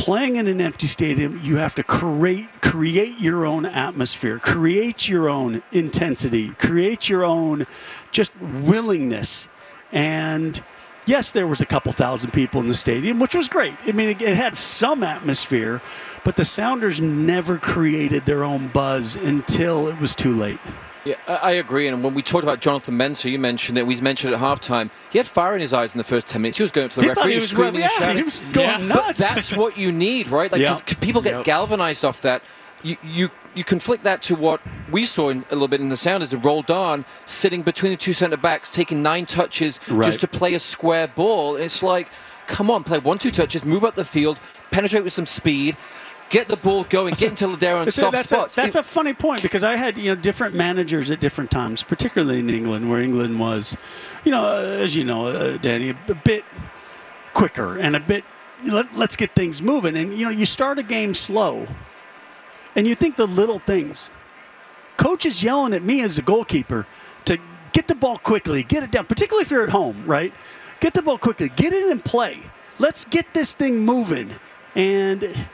[0.00, 5.28] playing in an empty stadium you have to create create your own atmosphere create your
[5.28, 7.66] own intensity create your own
[8.10, 9.48] just willingness.
[9.92, 10.62] And
[11.04, 13.74] yes there was a couple thousand people in the stadium which was great.
[13.84, 15.82] I mean it, it had some atmosphere
[16.24, 20.60] but the sounders never created their own buzz until it was too late
[21.04, 21.88] Yeah, I I agree.
[21.88, 23.86] And when we talked about Jonathan Mensah, you mentioned it.
[23.86, 24.90] We mentioned it at halftime.
[25.10, 26.58] He had fire in his eyes in the first ten minutes.
[26.58, 28.00] He was going up to the He referee, he he was was screaming ref- and
[28.00, 28.16] yeah, shouting.
[28.18, 29.18] he was going But nuts.
[29.18, 30.52] that's what you need, right?
[30.52, 30.70] Like, Yeah.
[30.70, 31.44] 'cause people get Yep.
[31.44, 32.42] galvanized off that.
[32.82, 34.60] You, you you conflict that to what
[34.92, 38.12] we saw in, a little bit in the Sounders, and Roldan sitting between the two
[38.12, 40.06] centre backs, taking nine touches Right.
[40.06, 41.56] just to play a square ball.
[41.56, 42.08] It's like,
[42.46, 44.38] come on, play one, two touches, move up the field,
[44.70, 45.76] penetrate with some speed,
[46.30, 48.56] get the ball going, get into Lodeiro in It's a- soft that's spots.
[48.56, 51.82] A, that's a funny point because I had you know different managers at different times,
[51.82, 53.76] particularly in England, where England was,
[54.24, 56.44] you know, uh, as you know, uh, Danny, a, a bit
[57.34, 58.24] quicker and a bit.
[58.64, 61.66] Let, let's get things moving, and you know, you start a game slow,
[62.74, 64.10] and you think the little things.
[64.98, 66.86] Coach is yelling at me as a goalkeeper
[67.24, 67.38] to
[67.72, 70.34] get the ball quickly, get it down, particularly if you're at home, right?
[70.80, 72.42] Get the ball quickly, get it in play.
[72.78, 74.34] Let's get this thing moving.
[74.74, 75.48] And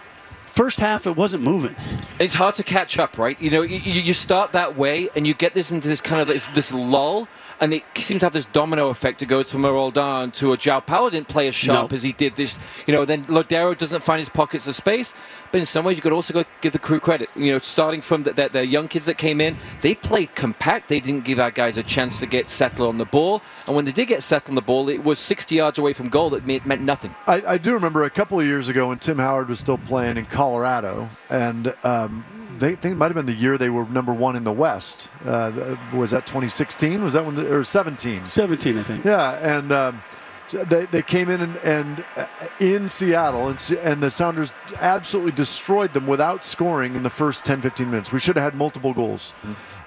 [0.57, 1.77] first half, it wasn't moving.
[2.19, 3.41] It's hard to catch up, right?
[3.41, 6.27] You know, you, you start that way, and you get this into this kind of
[6.27, 7.29] this, this lull,
[7.61, 9.23] and it seems to have this domino effect.
[9.23, 11.95] It goes from a Roldan to a Joao Paulo didn't play as sharp No.
[11.95, 12.57] as he did this.
[12.87, 15.15] You know, then Lodeiro doesn't find his pockets of space.
[15.53, 17.31] But in some ways, you could also go give the crew credit.
[17.37, 20.89] You know, starting from the, the, the young kids that came in, they played compact.
[20.89, 23.85] They didn't give our guys a chance to get settled on the ball, and when
[23.85, 26.31] they did get settled on the ball, it was 60 yards away from goal.
[26.31, 27.15] That meant, meant nothing.
[27.27, 30.17] I, I do remember a couple of years ago when Tim Howard was still playing
[30.17, 32.25] in Colorado, and um,
[32.61, 35.11] they think it might have been the year they were number one in the West.
[35.25, 37.03] Uh, was that 2016?
[37.03, 37.35] Was that when?
[37.35, 38.25] The, or 17?
[38.25, 39.05] 17, I think.
[39.05, 40.03] Yeah, and um,
[40.51, 42.27] they, they came in and, and uh,
[42.61, 47.63] in Seattle, and, and the Sounders absolutely destroyed them without scoring in the first 10,
[47.63, 48.13] 15 minutes.
[48.13, 49.33] We should have had multiple goals.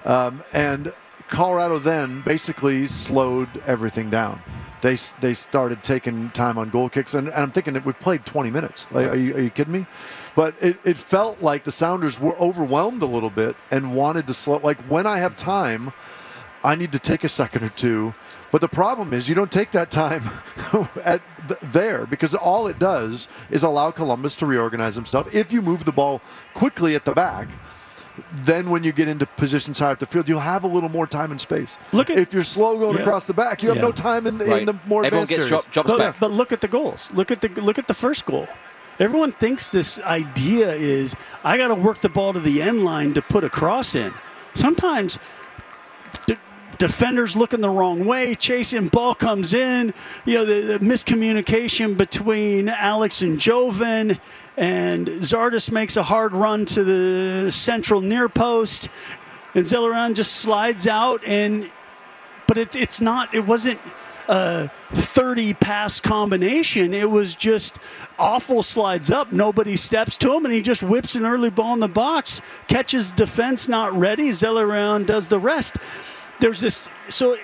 [0.04, 0.92] Um, and
[1.28, 4.42] Colorado then basically slowed everything down.
[4.82, 8.24] They, they started taking time on goal kicks, and, and I'm thinking that we played
[8.24, 8.86] 20 minutes.
[8.90, 9.86] Like, are, you, are you kidding me?
[10.40, 14.32] But it, it felt like the Sounders were overwhelmed a little bit and wanted to
[14.32, 14.56] slow.
[14.64, 15.92] Like when I have time,
[16.64, 18.14] I need to take a second or two.
[18.50, 20.24] But the problem is, you don't take that time
[21.04, 25.34] at th- there because all it does is allow Columbus to reorganize himself.
[25.34, 26.22] If you move the ball
[26.54, 27.48] quickly at the back,
[28.32, 31.06] then when you get into positions higher up the field, you'll have a little more
[31.06, 31.76] time and space.
[31.92, 33.02] Look, if you're slow going Yeah.
[33.02, 33.82] across the back, you have Yeah.
[33.82, 35.68] no time in, in the more Everyone advanced areas.
[35.74, 37.10] but, But look at the goals.
[37.12, 38.48] Look at the look at the first goal.
[39.00, 43.14] Everyone thinks this idea is I got to work the ball to the end line
[43.14, 44.12] to put a cross in.
[44.52, 45.18] Sometimes
[46.26, 46.38] de-
[46.76, 49.94] defenders looking the wrong way, chasing ball comes in.
[50.26, 54.20] You know the, the miscommunication between Alex and Joevin,
[54.58, 58.90] and Zardes makes a hard run to the central near post,
[59.54, 61.70] and Zelarayan just slides out and
[62.46, 63.80] but it, it's not it wasn't
[64.30, 67.78] a 30 pass combination it was just
[68.16, 69.32] awful slides up.
[69.32, 73.10] Nobody steps to him and he just whips an early ball in the box catches
[73.10, 75.78] defense not ready Zelarayan does the rest.
[76.38, 77.36] There's this so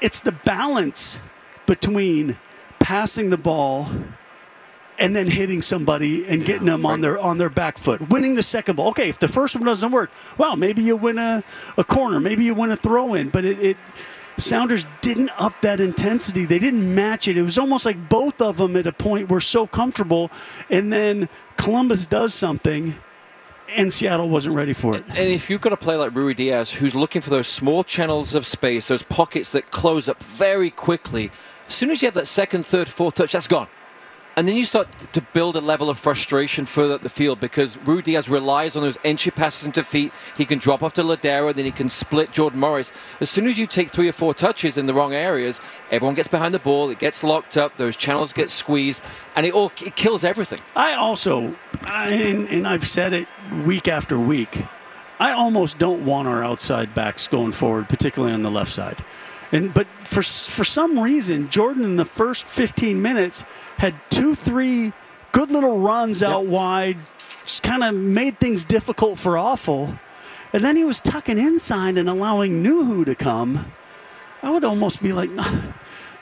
[0.00, 1.18] it's the balance
[1.66, 2.38] between
[2.78, 3.88] passing the ball
[4.98, 8.42] and then hitting somebody and getting them on their on their back foot, winning the
[8.44, 8.88] second ball.
[8.90, 11.42] Okay, if the first one doesn't work, well, maybe you win a,
[11.76, 13.76] a corner, maybe you win a throw in, but it, it
[14.38, 16.44] Sounders didn't up that intensity.
[16.44, 17.36] They didn't match it.
[17.36, 20.30] It was almost like both of them at a point were so comfortable,
[20.70, 22.94] and then Columbus does something,
[23.68, 25.04] and Seattle wasn't ready for it.
[25.08, 28.46] And if you've got a player like Ruidíaz who's looking for those small channels of
[28.46, 31.30] space, those pockets that close up very quickly,
[31.68, 33.68] as soon as you have that second, third, fourth touch, that's gone.
[34.34, 37.76] And then you start to build a level of frustration further up the field because
[37.76, 40.10] Ruidíaz relies on those entry passes into feet.
[40.38, 42.92] He can drop off to Lodeiro, then he can split Jordan Morris.
[43.20, 46.28] As soon as you take three or four touches in the wrong areas, everyone gets
[46.28, 49.02] behind the ball, it gets locked up, those channels get squeezed,
[49.36, 50.60] and it all it kills everything.
[50.74, 53.28] I also, I- and, and I've said it
[53.66, 54.64] week after week,
[55.20, 59.04] I almost don't want our outside backs going forward, particularly on the left side.
[59.52, 63.44] And but for for some reason, Jordan in the first 15 minutes
[63.76, 64.92] had two, three
[65.32, 66.96] good little runs out wide,
[67.44, 69.98] just kind of made things difficult for Afful.
[70.54, 73.72] And then he was tucking inside and allowing Nouhou to come.
[74.42, 75.30] I would almost be like,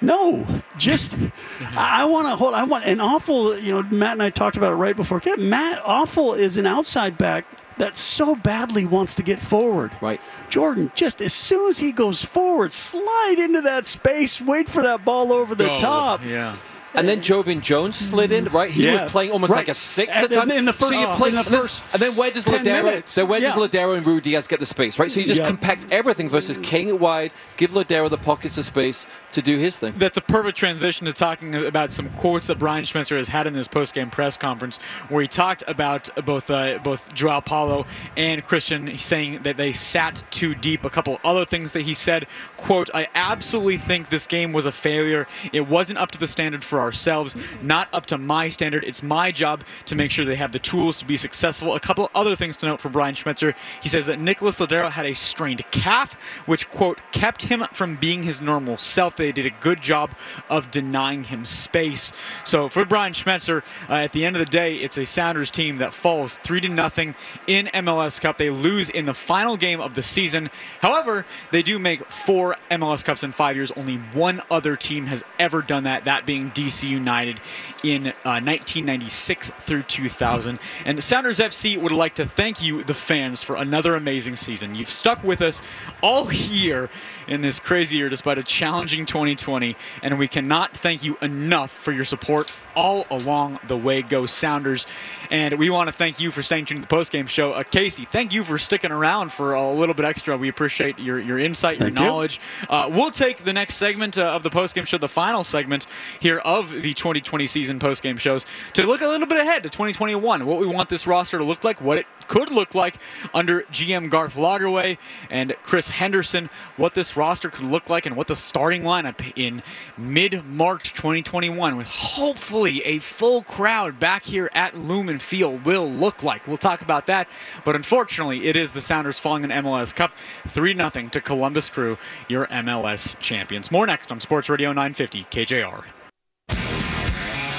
[0.00, 1.16] no, just
[1.76, 2.54] I want to hold.
[2.54, 3.60] I want an Afful.
[3.62, 5.22] You know, Matt and I talked about it right before.
[5.38, 7.44] Matt Afful is an outside back
[7.80, 9.90] that so badly wants to get forward.
[10.00, 10.20] Right.
[10.50, 15.02] Jordan, just as soon as he goes forward, slide into that space, wait for that
[15.04, 15.76] ball over the Go.
[15.76, 16.24] top.
[16.24, 16.56] Yeah.
[16.94, 18.70] And then Joevin Jones slid in, right?
[18.70, 19.02] He Yeah.
[19.02, 19.58] was playing almost Right.
[19.58, 20.50] like a six at the time.
[20.50, 23.04] in the So first- uh, play- in the first and then where does Lodeiro?
[23.14, 23.62] Then where does Yeah.
[23.62, 25.10] Lodeiro and Ruidíaz get the space, right?
[25.10, 25.46] So you just Yeah.
[25.46, 29.76] compact everything versus king it wide, give Lodeiro the pockets of space to do his
[29.76, 29.94] thing.
[29.96, 33.54] That's a perfect transition to talking about some quotes that Brian Schmetzer has had in
[33.54, 38.98] his post-game press conference, where he talked about both uh, both Joao Paulo and Cristian,
[39.00, 40.84] saying that they sat too deep.
[40.84, 42.26] A couple other things that he said,
[42.56, 45.28] "quote I absolutely think this game was a failure.
[45.52, 48.84] It wasn't up to the standard for ourselves, not up to my standard.
[48.84, 51.74] It's my job to make sure they have the tools to be successful.
[51.74, 53.54] A couple other things to note for Brian Schmetzer.
[53.82, 56.14] He says that Nicholas Lodeiro had a strained calf,
[56.46, 59.16] which, quote, kept him from being his normal self.
[59.16, 60.12] They did a good job
[60.48, 62.12] of denying him space.
[62.44, 65.78] So for Brian Schmetzer, uh, at the end of the day, it's a Sounders team
[65.78, 67.14] that falls 3 to nothing
[67.46, 68.38] in MLS Cup.
[68.38, 70.50] They lose in the final game of the season.
[70.80, 73.70] However, they do make four MLS Cups in five years.
[73.72, 77.40] Only one other team has ever done that, that being DC United
[77.82, 80.58] in uh, 1996 through 2000.
[80.84, 84.74] And Sounders FC would like to thank you, the fans, for another amazing season.
[84.74, 85.62] You've stuck with us
[86.02, 86.90] all year
[87.26, 91.92] in this crazy year despite a challenging 2020, and we cannot thank you enough for
[91.92, 94.02] your support all along the way.
[94.02, 94.86] Go Sounders.
[95.30, 97.52] And we want to thank you for staying tuned to the postgame show.
[97.52, 100.36] Uh, Kasey, thank you for sticking around for a little bit extra.
[100.36, 102.04] We appreciate your, your insight, your Thank you.
[102.04, 102.40] knowledge.
[102.68, 105.86] Uh, we'll take the next segment uh, of the postgame show, the final segment
[106.20, 108.44] here of the 2020 season postgame shows,
[108.74, 111.64] to look a little bit ahead to 2021, what we want this roster to look
[111.64, 112.96] like, what it could look like
[113.34, 114.98] under GM Garth Lagerwey
[115.30, 119.62] and Chris Henderson, what this roster could look like, and what the starting lineup in
[119.96, 126.22] mid March 2021, with hopefully a full crowd back here at Lumen Field, will look
[126.22, 126.46] like.
[126.46, 127.28] We'll talk about that,
[127.64, 130.12] but unfortunately, it is the Sounders falling in MLS Cup
[130.48, 131.98] 3 0 to Columbus Crew,
[132.28, 133.70] your MLS champions.
[133.70, 135.99] More next on Sports Radio 950 KJR.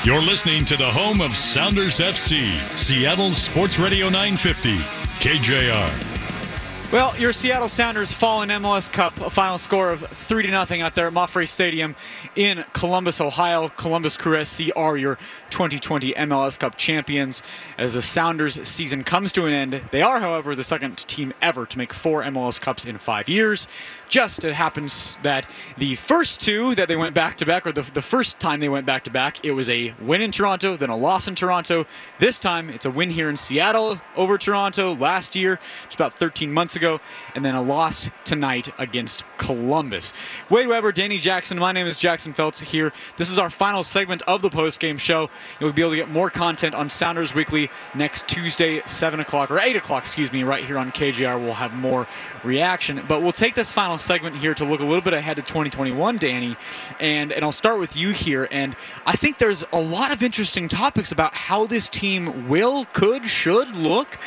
[0.03, 4.77] You're listening to the home of Sounders FC, Seattle Sports Radio 950,
[5.19, 6.91] KJR.
[6.91, 10.81] Well, your Seattle Sounders fall in MLS Cup, a final score of 3 to nothing
[10.81, 11.95] out there at MAPFRE Stadium
[12.35, 13.69] in Columbus, Ohio.
[13.69, 15.19] Columbus Crew SC are your
[15.51, 17.43] 2020 MLS Cup champions.
[17.77, 21.67] As the Sounders season comes to an end, they are, however, the second team ever
[21.67, 23.67] to make four MLS Cups in five years.
[24.11, 27.81] Just it happens that the first two that they went back to back, or the,
[27.93, 30.89] the first time they went back to back, it was a win in Toronto, then
[30.89, 31.85] a loss in Toronto.
[32.19, 36.51] This time it's a win here in Seattle over Toronto last year, just about 13
[36.51, 36.99] months ago,
[37.35, 40.11] and then a loss tonight against Columbus.
[40.49, 42.91] Wade Webber, Danny Jackson, my name is Jackson Felts here.
[43.15, 45.29] This is our final segment of the post-game show.
[45.61, 49.57] You'll be able to get more content on Sounders Weekly next Tuesday, 7 o'clock, or
[49.57, 51.41] 8 o'clock, excuse me, right here on KJR.
[51.41, 52.07] We'll have more
[52.43, 53.05] reaction.
[53.07, 56.17] But we'll take this final segment here to look a little bit ahead to 2021,
[56.17, 56.55] Danny.
[56.99, 58.47] And, and I'll start with you here.
[58.51, 58.75] And
[59.05, 63.69] I think there's a lot of interesting topics about how this team will, could, should
[63.75, 64.17] look.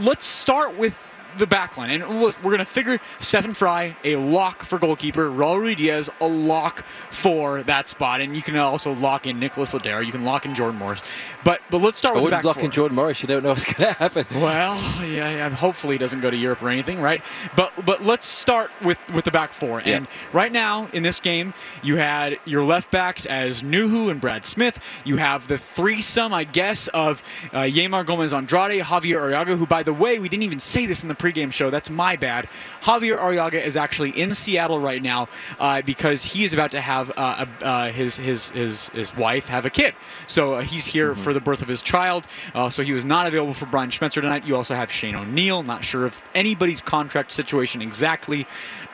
[0.00, 1.05] Let's start with
[1.38, 1.90] the back line.
[1.90, 6.84] And we're going to figure Stefan Frei a lock for goalkeeper, Raul Ruidíaz a lock
[7.10, 8.20] for that spot.
[8.20, 10.04] And you can also lock in Nicholas Lodeiro.
[10.04, 11.02] You can lock in Jordan Morris.
[11.44, 12.64] But but let's start I with the back four.
[12.64, 13.22] in Jordan Morris.
[13.22, 14.26] You don't know what's going to happen.
[14.34, 17.22] Well, yeah, yeah, hopefully he doesn't go to Europe or anything, right?
[17.54, 19.80] But but let's start with with the back four.
[19.80, 19.96] Yeah.
[19.96, 24.44] And right now in this game, you had your left backs as Nouhou and Brad
[24.44, 24.78] Smith.
[25.04, 27.22] You have the threesome, I guess, of
[27.52, 31.02] uh, Yeimar Gomez Andrade, Xavier Arreaga, who, by the way, we didn't even say this
[31.02, 31.70] in the pregame show.
[31.70, 32.48] That's my bad.
[32.84, 37.10] Xavier Arreaga is actually in Seattle right now uh, because he is about to have
[37.16, 39.94] uh, uh, his his his his wife have a kid.
[40.26, 42.26] So uh, he's here for the birth of his child.
[42.54, 44.44] Uh, so he was not available for Brian Schmetzer tonight.
[44.44, 45.62] You also have Shane O'Neill.
[45.62, 48.46] Not sure of anybody's contract situation exactly.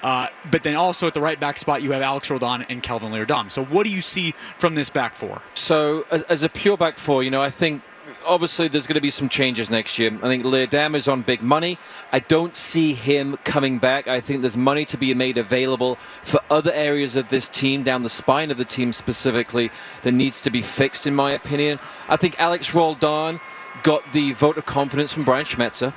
[0.03, 3.13] Uh, but then also at the right back spot, you have Alex Roldan and Kelvin
[3.13, 3.51] Leerdam.
[3.51, 5.41] So what do you see from this back four?
[5.55, 7.83] So, as a pure back four, you know, I think
[8.25, 10.11] obviously there's going to be some changes next year.
[10.23, 11.79] I think Leerdam is on big money.
[12.13, 14.09] I don't see him coming back.
[14.09, 18.03] I think there's money to be made available for other areas of this team, down
[18.03, 19.71] the spine of the team specifically,
[20.03, 21.79] that needs to be fixed, in my opinion.
[22.09, 23.41] I think Alex Roldan
[23.83, 25.93] got the vote of confidence from Brian Schmetzer.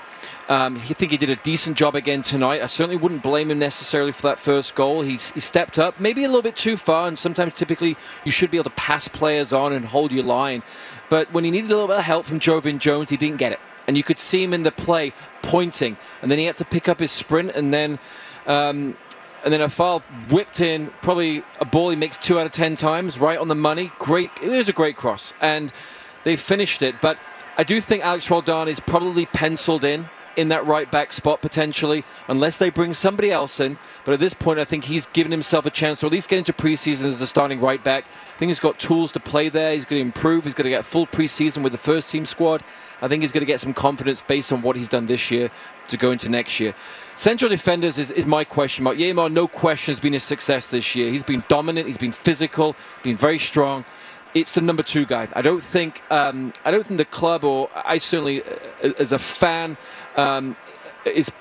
[0.47, 2.61] Um, I think he did a decent job again tonight.
[2.61, 5.01] I certainly wouldn't blame him necessarily for that first goal.
[5.01, 8.51] He's, he stepped up, maybe a little bit too far, and sometimes typically you should
[8.51, 10.61] be able to pass players on and hold your line.
[11.09, 13.51] But when he needed a little bit of help from Joevin Jones, he didn't get
[13.51, 13.59] it.
[13.87, 16.89] And you could see him in the play pointing, and then he had to pick
[16.89, 17.99] up his sprint, and then.
[18.47, 18.97] Um,
[19.43, 19.99] and then a foul
[20.31, 23.53] whipped in, probably a ball he makes two out of ten times, right on the
[23.55, 23.91] money.
[23.99, 25.71] Great, it was a great cross, and
[26.23, 26.99] they finished it.
[26.99, 27.19] But
[27.55, 32.03] I do think Alex Roldan is probably penciled in in that right back spot potentially,
[32.27, 33.77] unless they bring somebody else in.
[34.03, 36.38] But at this point, I think he's given himself a chance to at least get
[36.38, 38.05] into preseason as the starting right back.
[38.36, 39.73] I think he's got tools to play there.
[39.73, 40.43] He's going to improve.
[40.43, 42.63] He's going to get full preseason with the first team squad.
[43.01, 45.51] I think he's going to get some confidence based on what he's done this year
[45.89, 46.73] to go into next year.
[47.15, 48.97] Central defenders is, is my question mark.
[48.97, 51.09] Yeimar, no question, has been a success this year.
[51.09, 51.88] He's been dominant.
[51.88, 52.75] He's been physical.
[53.03, 53.86] Been very strong
[54.36, 55.27] it's the number two guy.
[55.33, 59.17] I don't think um, I don't think the club or I certainly uh, as a
[59.17, 59.77] fan
[60.16, 60.55] um,
[61.05, 61.32] is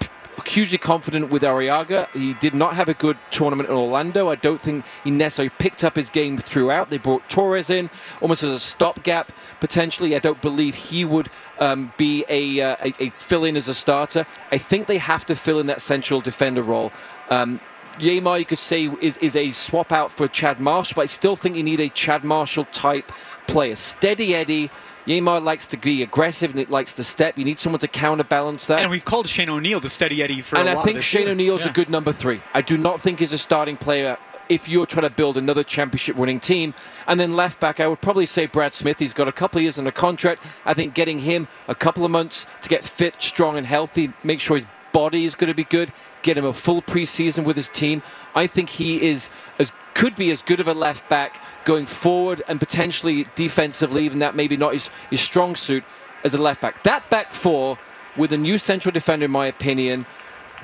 [0.46, 2.10] hugely confident with Arreaga.
[2.10, 4.28] He did not have a good tournament in Orlando.
[4.28, 6.90] I don't think he necessarily picked up his game throughout.
[6.90, 7.88] They brought Torres in
[8.20, 10.14] almost as a stopgap potentially.
[10.14, 13.74] I don't believe he would um, be a, uh, a, a fill in as a
[13.74, 14.26] starter.
[14.50, 16.92] I think they have to fill in that central defender role.
[17.30, 17.60] Um,
[17.98, 21.36] Yeimar, you could say, is, is a swap out for Chad Marshall, but I still
[21.36, 23.12] think you need a Chad Marshall type
[23.46, 23.76] player.
[23.76, 24.70] Steady Eddie.
[25.06, 27.38] Yeimar likes to be aggressive and it likes to step.
[27.38, 28.80] You need someone to counterbalance that.
[28.80, 30.68] And we've called Shane O'Neill the steady Eddie for a while.
[30.68, 31.28] and a I think Shane.
[31.28, 31.70] O'Neill's Yeah.
[31.70, 32.40] a good number three.
[32.54, 34.16] I do not think he's a starting player
[34.48, 36.74] if you're trying to build another championship winning team.
[37.06, 38.98] And then left back, I would probably say Brad Smith.
[38.98, 40.42] He's got a couple of years on a contract.
[40.66, 44.40] I think getting him a couple of months to get fit, strong, and healthy, make
[44.40, 45.92] sure his body is going to be good,
[46.22, 48.02] get him a full preseason with his team.
[48.34, 49.28] I think he is
[49.58, 54.20] as could be as good of a left back going forward and potentially defensively, even
[54.20, 55.84] that maybe not his, his strong suit
[56.24, 56.82] as a left back.
[56.84, 57.78] That back four
[58.16, 60.06] with a new central defender, in my opinion,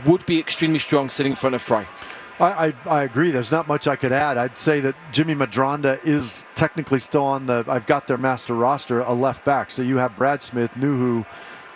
[0.07, 1.87] would be extremely strong sitting in front of Frei.
[2.41, 3.31] I, I, agree.
[3.31, 4.39] There's not much I could add.
[4.39, 7.66] I'd say that Jimmy Medranda is technically still on the.
[7.68, 9.70] I've got their master roster, a left back.
[9.70, 11.26] So you have Brad Smith, Nouhou,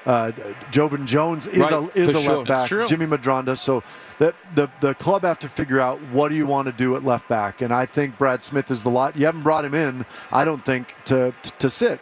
[0.07, 0.33] uh,
[0.71, 2.37] Joevin Jones is Right, a is a sure.
[2.45, 2.89] left back.
[2.89, 3.57] Jimmy Medranda.
[3.57, 3.83] So
[4.19, 7.05] that the the club have to figure out what do you want to do at
[7.05, 9.17] left back, and I think Brad Smith is the lot.
[9.17, 12.01] You haven't brought him in, I don't think, to to sit.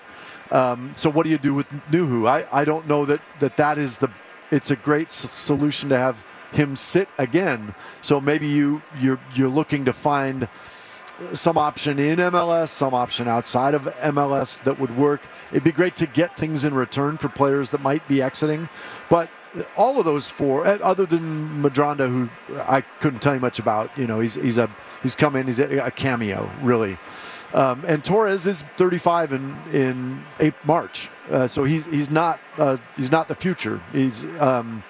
[0.50, 2.28] Um, so what do you do with Nouhou?
[2.28, 4.11] I, I don't know that, that that is the.
[4.50, 6.22] It's a great s- solution to have
[6.53, 7.74] him sit again.
[8.03, 10.48] So maybe you you're you're looking to find
[11.32, 15.22] some option in MLS, some option outside of MLS that would work.
[15.53, 18.68] It'd be great to get things in return for players that might be exiting,
[19.09, 19.30] but
[19.76, 22.28] all of those four, eh, other than Medranda, who
[22.61, 23.96] I couldn't tell you much about.
[23.96, 24.70] You know, he's he's a
[25.03, 26.98] he's come in, he's a, a cameo really.
[27.55, 30.24] Um, and Torres is 35 in in
[30.64, 33.82] March, uh, so he's he's not uh, he's not the future.
[33.92, 34.82] He's um,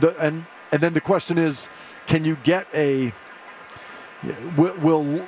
[0.00, 1.68] the and and then the question is,
[2.06, 3.12] can you get a
[4.56, 5.26] will, will?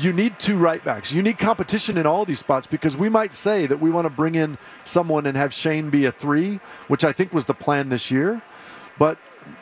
[0.00, 1.12] You need two right backs.
[1.12, 4.10] You need competition in all these spots because we might say that we want to
[4.10, 7.88] bring in someone and have Shane be a three, which I think was the plan
[7.88, 8.42] this year.
[8.98, 9.18] But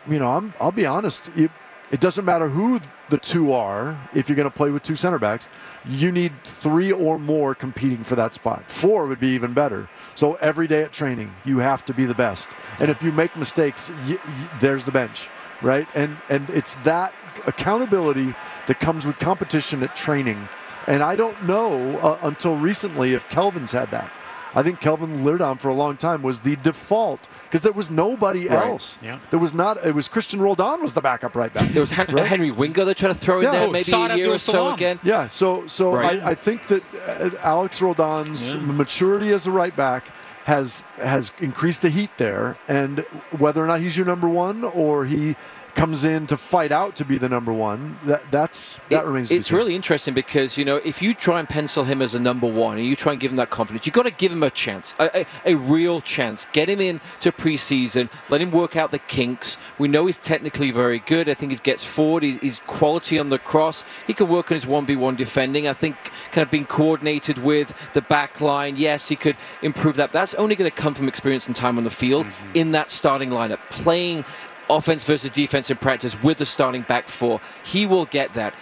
[0.08, 1.30] you know, I'm, I'll be honest.
[1.36, 1.50] It,
[1.90, 5.18] it doesn't matter who the two are if you're going to play with two center
[5.18, 5.48] backs.
[5.86, 8.70] You need three or more competing for that spot.
[8.70, 9.88] Four would be even better.
[10.14, 12.54] So every day at training, you have to be the best.
[12.78, 15.30] And if you make mistakes, y- y- there's the bench,
[15.62, 15.86] right?
[15.94, 17.12] And and it's that
[17.46, 18.34] accountability
[18.66, 20.48] that comes with competition at training.
[20.86, 24.10] And I don't know uh, until recently if Kelvin's had that.
[24.54, 28.48] I think Kelvin Leerdam for a long time was the default because there was nobody
[28.48, 28.66] Right.
[28.66, 28.96] else.
[29.02, 29.18] Yeah.
[29.30, 29.84] There was not.
[29.84, 31.68] It was Cristian Roldan was the backup right back.
[31.68, 32.26] There was Hen- Right?
[32.26, 34.74] Henry Wingo they're to throw in there Oh, maybe Saad a year or so Abdul-Salaam.
[34.74, 35.00] again.
[35.02, 36.22] Yeah, so so Right.
[36.22, 40.06] I, I think that uh, Alex Roldan's maturity as a right back
[40.48, 43.00] has has increased the heat there, and
[43.36, 45.36] whether or not he's your number one or he
[45.74, 49.30] comes in to fight out to be the number one, that that's that It- remains.
[49.30, 52.46] It's really interesting because you know if you try and pencil him as a number
[52.46, 54.42] one and you try and give him that confidence, you have got to give him
[54.42, 56.46] a chance, a, a, a real chance.
[56.52, 59.56] Get him in to preseason, let him work out the kinks.
[59.78, 61.28] We know he's technically very good.
[61.28, 62.22] I think he gets forward.
[62.22, 63.84] He, he's quality on the cross.
[64.06, 65.68] He can work on his one v one defending.
[65.68, 65.96] I think
[66.32, 68.76] kind of being coordinated with the back line.
[68.76, 70.12] Yes, he could improve that.
[70.12, 72.56] That's only going to come from experience and time on the field mm-hmm.
[72.56, 74.24] in that starting lineup, playing
[74.70, 77.40] offense versus defense in practice with the starting back four.
[77.64, 78.54] He will get that.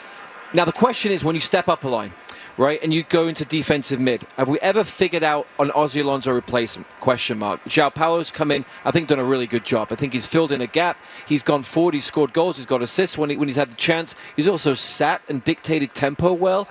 [0.55, 2.13] Now, the question is when you step up a line,
[2.57, 6.33] right, and you go into defensive mid, have we ever figured out an Ozzy Alonso
[6.33, 6.89] replacement?
[7.01, 7.63] Question mark.
[7.65, 9.89] João Paulo's come in, I think, done a really good job.
[9.91, 10.99] I think he's filled in a gap.
[11.27, 13.77] He's gone forward, he's scored goals, he's got assists when, he, when he's had the
[13.77, 14.15] chance.
[14.37, 16.69] He's also sat and dictated tempo well.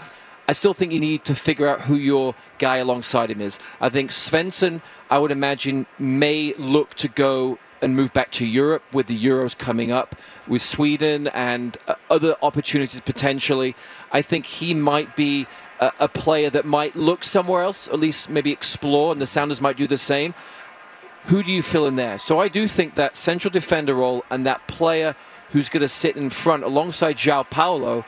[0.47, 3.57] I still think you need to figure out who your guy alongside him is.
[3.81, 8.81] I think Svensson, I would imagine, may look to go and move back to Europe
[8.91, 10.15] with the Euros coming up
[10.47, 13.75] with Sweden and uh, other opportunities potentially.
[14.11, 15.45] I think he might be
[15.79, 19.61] a, a player that might look somewhere else, at least maybe explore, and the Sounders
[19.61, 20.33] might do the same.
[21.25, 22.17] Who do you fill in there?
[22.17, 25.15] So I do think that central defender role and that player
[25.51, 28.03] who's going to sit in front alongside João Paulo,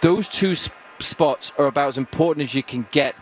[0.00, 3.14] those two s- spots are about as important as you can get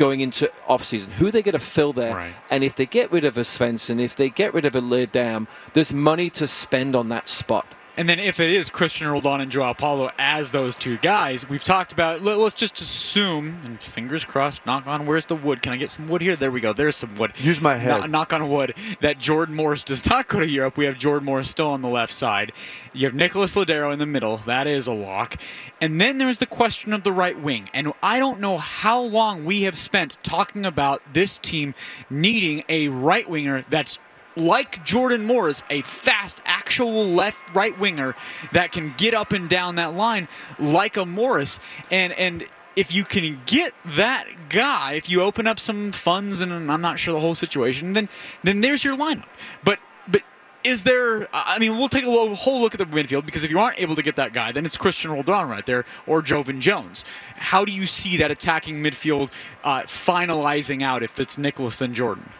[0.00, 1.10] going into off season.
[1.18, 2.14] Who are they going to fill there?
[2.50, 5.46] And if they get rid of a Svensson, if they get rid of a Leerdam,
[5.74, 7.66] there's money to spend on that spot.
[8.00, 11.62] And then if it is Cristian Roldan and Joao Paulo as those two guys, we've
[11.62, 12.22] talked about.
[12.22, 15.04] let- Let's just assume, and fingers crossed, knock on.
[15.04, 15.60] Where's the wood?
[15.60, 16.34] Can I get some wood here?
[16.34, 16.72] There we go.
[16.72, 17.32] There's some wood.
[17.38, 18.00] Use my head.
[18.00, 18.74] Kno- knock on wood.
[19.02, 20.78] That Jordan Morris does not go to Europe.
[20.78, 22.52] We have Jordan Morris still on the left side.
[22.94, 24.38] You have Nicholas Lodeiro in the middle.
[24.38, 25.36] That is a lock.
[25.82, 27.68] And then there's the question of the right wing.
[27.74, 31.74] And I don't know how long we have spent talking about this team
[32.08, 33.98] needing a right winger that's
[34.40, 38.16] like Jordan Morris, a fast, actual left right winger
[38.52, 40.26] that can get up and down that line
[40.58, 41.60] like a Morris.
[41.90, 46.52] And and if you can get that guy, if you open up some funds, and
[46.70, 48.08] I'm not sure the whole situation, then
[48.42, 49.26] then there's your lineup.
[49.64, 49.78] But
[50.08, 50.22] but
[50.64, 51.28] is there?
[51.32, 53.96] I mean, we'll take a whole look at the midfield because if you aren't able
[53.96, 57.04] to get that guy, then it's Cristian Roldan right there or Joevin Jones.
[57.36, 59.30] How do you see that attacking midfield
[59.64, 62.30] uh, finalizing out if it's Nicholas then Jordan?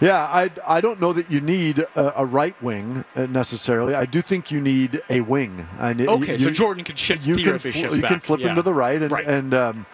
[0.00, 3.94] Yeah, I, I don't know that you need a, a right wing uh, necessarily.
[3.94, 5.66] I do think you need a wing.
[5.78, 8.48] And it- Okay, so Jordan can shift You can, fl- shifts you can flip yeah.
[8.48, 9.26] him to the right, and Right.
[9.26, 9.86] and um,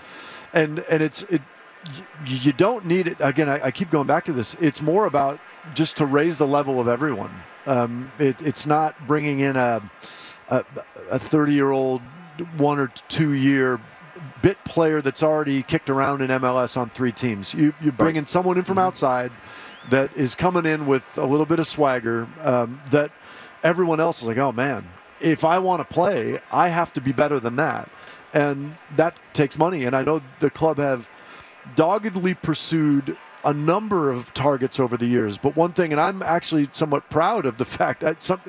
[0.55, 1.43] and and it's it.
[2.27, 3.49] You don't need it again.
[3.49, 4.55] I, I keep going back to this.
[4.61, 5.39] It's more about
[5.75, 7.31] just to raise the level of everyone.
[7.67, 9.83] Um, it, it's not bringing in a
[10.49, 10.65] a,
[11.11, 12.01] a 30 year old,
[12.59, 13.81] one or two year
[14.43, 17.55] bit player that's already kicked around in MLS on three teams.
[17.55, 19.31] You you bring in someone in from outside
[19.91, 23.11] that is coming in with a little bit of swagger um, that
[23.63, 24.89] everyone else is like, oh man,
[25.21, 27.89] if I want to play, I have to be better than that,
[28.33, 29.85] and that takes money.
[29.85, 31.09] And I know the club have
[31.75, 33.17] doggedly pursued
[33.47, 35.39] a number of targets over the years.
[35.39, 38.41] But one thing, and I'm actually somewhat proud of the fact that some,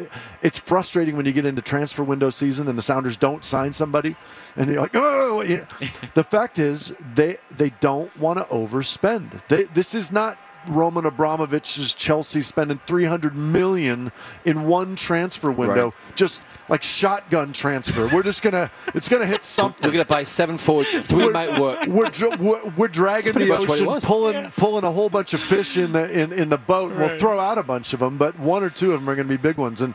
[0.41, 4.15] it's frustrating when you get into transfer window season and the Sounders don't sign somebody,
[4.55, 5.65] and you're like, oh, yeah.
[6.15, 9.47] the fact is they they don't want to overspend.
[9.47, 10.37] They, this is not.
[10.67, 14.11] Roman Abramovich's Chelsea spending 300 million
[14.45, 16.15] in one transfer window, Right.
[16.15, 18.09] just like shotgun transfer.
[18.13, 19.87] We're just gonna, it's gonna hit something.
[19.87, 20.91] We're going to buy seven forwards.
[21.05, 21.85] Three might work.
[21.87, 24.03] We're, dr- we're, we're dragging the much what it ocean, was.
[24.05, 26.93] pulling pulling a whole bunch of fish in the in, in the boat.
[26.95, 29.27] We'll throw out a bunch of them, but one or two of them are going
[29.27, 29.81] to be big ones.
[29.81, 29.93] And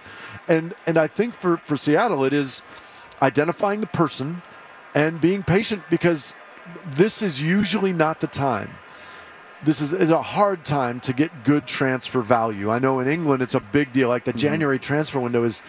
[0.49, 2.63] and and I think for for Seattle, it is
[3.21, 4.43] identifying the person
[4.95, 6.35] and being patient because
[6.87, 8.71] this is usually not the time.
[9.65, 12.71] This is, is a hard time to get good transfer value.
[12.71, 14.09] I know in England it's a big deal.
[14.09, 14.39] Like the mm-hmm.
[14.39, 15.63] January transfer window is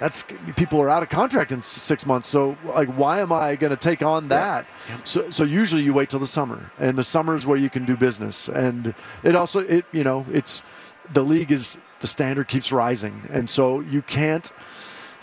[0.00, 0.24] that's
[0.56, 2.26] people are out of contract in six months.
[2.26, 4.66] So like, why am I going to take on that?
[5.04, 7.84] So so usually you wait till the summer, and the summer is where you can
[7.84, 8.48] do business.
[8.48, 10.62] And it also it you know it's
[11.12, 14.50] the league is the standard keeps rising, and so you can't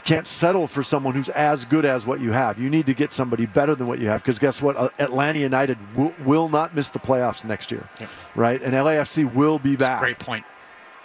[0.08, 2.60] can't settle for someone who's as good as what you have.
[2.60, 4.78] You need to get somebody better than what you have because guess what?
[4.78, 7.88] Uh, Atlanta United will, will not miss the playoffs next year,
[8.34, 8.62] right?
[8.62, 9.99] And LAFC will be back.
[9.99, 10.45] Great point.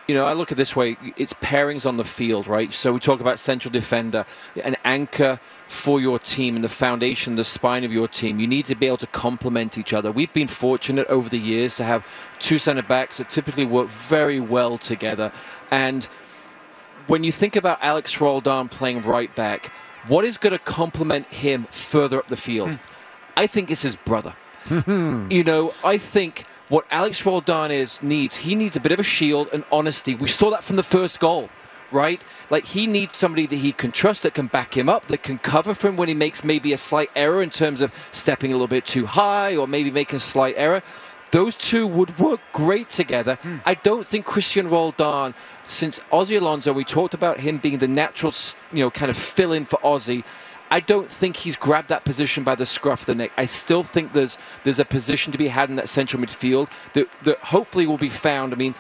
[0.07, 2.73] You know, I look at this way: it's pairings on the field, right?
[2.73, 4.25] So we talk about central defender,
[4.63, 8.39] an anchor for your team, and the foundation, the spine of your team.
[8.39, 10.13] You need to be able to complement each other.
[10.13, 12.07] We've been fortunate over the years to have
[12.39, 15.33] two centre backs that typically work very well together,
[15.73, 16.09] and
[17.07, 19.71] when you think about Alex Roldan playing right back,
[20.09, 22.71] what is going to complement him further up the field?
[22.71, 22.77] Hmm.
[23.37, 24.35] I think it's his brother.
[24.67, 25.27] Hmm.
[25.31, 29.03] you know, I think what Alex Roldan is needs, he needs a bit of a
[29.03, 30.15] shield and honesty.
[30.15, 31.51] We saw that from the first goal,
[31.91, 32.23] right?
[32.49, 35.39] Like he needs somebody that he can trust, that can back him up, that can
[35.39, 38.55] cover for him when he makes maybe a slight error in terms of stepping a
[38.55, 40.83] little bit too high or maybe making a slight error.
[41.33, 43.37] Those two would work great together.
[43.37, 43.57] Hmm.
[43.65, 45.35] I don't think Cristian Roldan,
[45.67, 48.33] since Ozzy Alonso, we talked about him being the natural,
[48.73, 50.25] you know, kind of fill in for Ozzy.
[50.71, 53.33] I don't think he's grabbed that position by the scruff of the neck.
[53.37, 57.09] I still think there's there's a position to be had in that central midfield that,
[57.25, 58.55] that hopefully will be found.
[58.55, 58.75] I mean,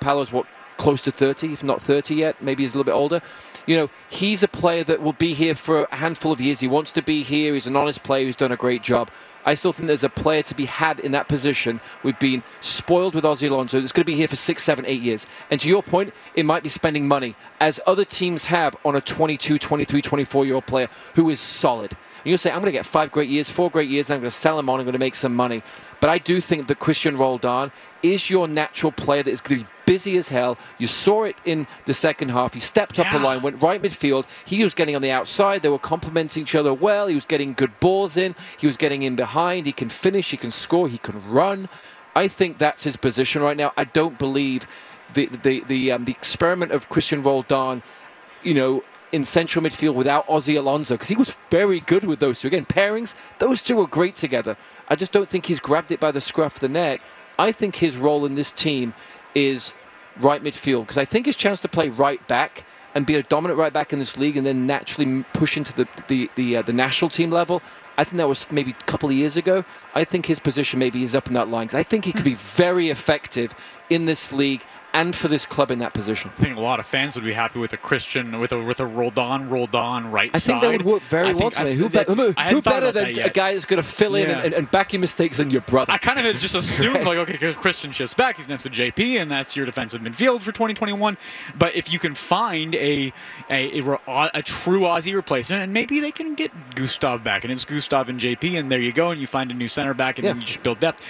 [0.00, 2.40] Paulo's what close to 30, if not 30 yet.
[2.42, 3.20] Maybe he's a little bit older.
[3.66, 6.60] You know, he's a player that will be here for a handful of years.
[6.60, 7.54] He wants to be here.
[7.54, 9.10] He's an honest player who's done a great job.
[9.44, 11.80] I still think there's a player to be had in that position.
[12.02, 13.80] We've been spoiled with Ozzy Alonso.
[13.80, 15.26] That's going to be here for six, seven, eight years.
[15.50, 19.00] And to your point, it might be spending money, as other teams have on a
[19.00, 21.96] 22, 23, 24 year old player who is solid.
[22.22, 24.20] And you'll say, I'm going to get five great years, four great years, and I'm
[24.20, 24.78] going to sell him on.
[24.78, 25.62] I'm going to make some money.
[26.00, 29.64] But I do think that Cristian Roldan is your natural player that is going to
[29.64, 30.56] be busy as hell.
[30.78, 32.54] You saw it in the second half.
[32.54, 34.26] He stepped up the line, went right midfield.
[34.44, 35.62] He was getting on the outside.
[35.62, 37.08] They were complementing each other well.
[37.08, 38.36] He was getting good balls in.
[38.58, 39.66] He was getting in behind.
[39.66, 40.30] He can finish.
[40.30, 40.88] He can score.
[40.88, 41.68] He can run.
[42.14, 43.72] I think that's his position right now.
[43.76, 44.66] I don't believe
[45.14, 47.82] the the the, um, the experiment of Cristian Roldan,
[48.42, 52.40] you know, in central midfield without Ozzy Alonso because he was very good with those
[52.40, 52.48] two.
[52.48, 54.56] Again, pairings, those two were great together.
[54.88, 57.02] I just don't think he's grabbed it by the scruff of the neck.
[57.38, 58.94] I think his role in this team
[59.34, 59.74] is
[60.20, 63.58] right midfield because I think his chance to play right back and be a dominant
[63.58, 66.72] right back in this league and then naturally push into the the the, uh, the
[66.72, 67.62] national team level.
[67.98, 69.64] I think that was maybe a couple of years ago.
[69.94, 71.68] I think his position maybe is up in that line.
[71.72, 73.54] I think he could be very effective
[73.94, 74.62] in this league
[74.94, 76.30] and for this club in that position.
[76.36, 78.78] I think a lot of fans would be happy with a Cristian with a with
[78.78, 80.36] a Roldan, rolled on right side.
[80.36, 83.06] I think that would work very I well think- Who, be- who, who better than
[83.18, 84.42] a guy that's going to fill in Yeah.
[84.44, 85.90] and, and back your mistakes than your brother?
[85.92, 89.18] I kind of just assumed like okay, because Cristian shifts back, he's next to JP,
[89.22, 91.16] and that's your defensive midfield for 2021.
[91.58, 93.14] But if you can find a
[93.48, 97.64] a, a, a true Ozzy replacement, and maybe they can get Gustav back, and it's
[97.64, 100.28] Gustav and JP, and there you go, and you find a new center back, and
[100.28, 101.02] then you just build depth.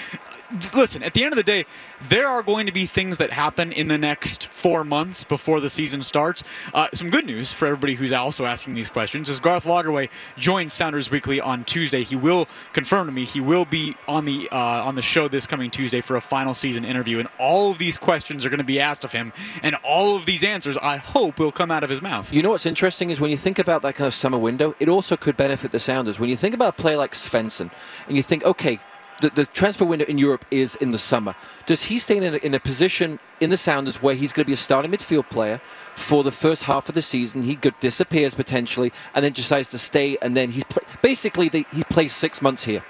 [0.75, 1.65] Listen, at the end of the day,
[2.03, 5.71] there are going to be things that happen in the next four months before the
[5.71, 6.45] season starts.
[6.75, 10.73] Uh, some good news for everybody who's also asking these questions is Garth Lagerwey joins
[10.73, 12.05] Sounders Weekly on Tuesday.
[12.05, 15.47] He will confirm to me he will be on the uh, on the show this
[15.47, 18.65] coming Tuesday for a final season interview, and all of these questions are going to
[18.65, 19.33] be asked of him,
[19.63, 22.33] and all of these answers I hope will come out of his mouth.
[22.33, 24.89] You know what's interesting is when you think about that kind of summer window, it
[24.89, 26.21] also could benefit the Sounders.
[26.21, 27.71] When you think about a player like Svensson,
[28.07, 28.81] and you think, okay,
[29.23, 31.35] the, the transfer window in Europe is in the summer.
[31.65, 34.47] Does he stay in a, in a position in the Sounders where he's going to
[34.47, 35.61] be a starting midfield player
[35.95, 37.45] for the first half of the season?
[37.45, 40.65] He disappears potentially, and then decides to stay, and then he's
[41.01, 42.85] basically he plays six months here.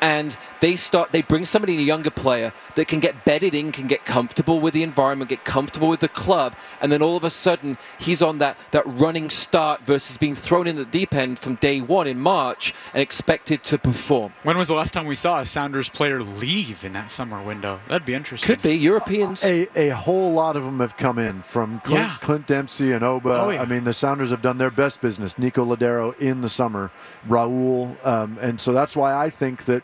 [0.00, 1.10] And they start.
[1.10, 4.60] They bring somebody, in a younger player, that can get bedded in, can get comfortable
[4.60, 8.22] with the environment, get comfortable with the club, and then all of a sudden he's
[8.22, 12.06] on that that running start versus being thrown in the deep end from day one
[12.06, 14.32] in March and expected to perform.
[14.44, 17.80] When was the last time we saw a Sounders player leave in that summer window?
[17.88, 18.46] That'd be interesting.
[18.54, 19.44] Could be Europeans.
[19.44, 22.16] A, a whole lot of them have come in from Clint, Yeah.
[22.20, 23.40] Clint Dempsey and Oba.
[23.40, 23.62] Oh, yeah.
[23.62, 25.36] I mean, the Sounders have done their best business.
[25.36, 26.92] Nico Lodeiro in the summer,
[27.28, 29.82] Raul, um, and so that's why I think that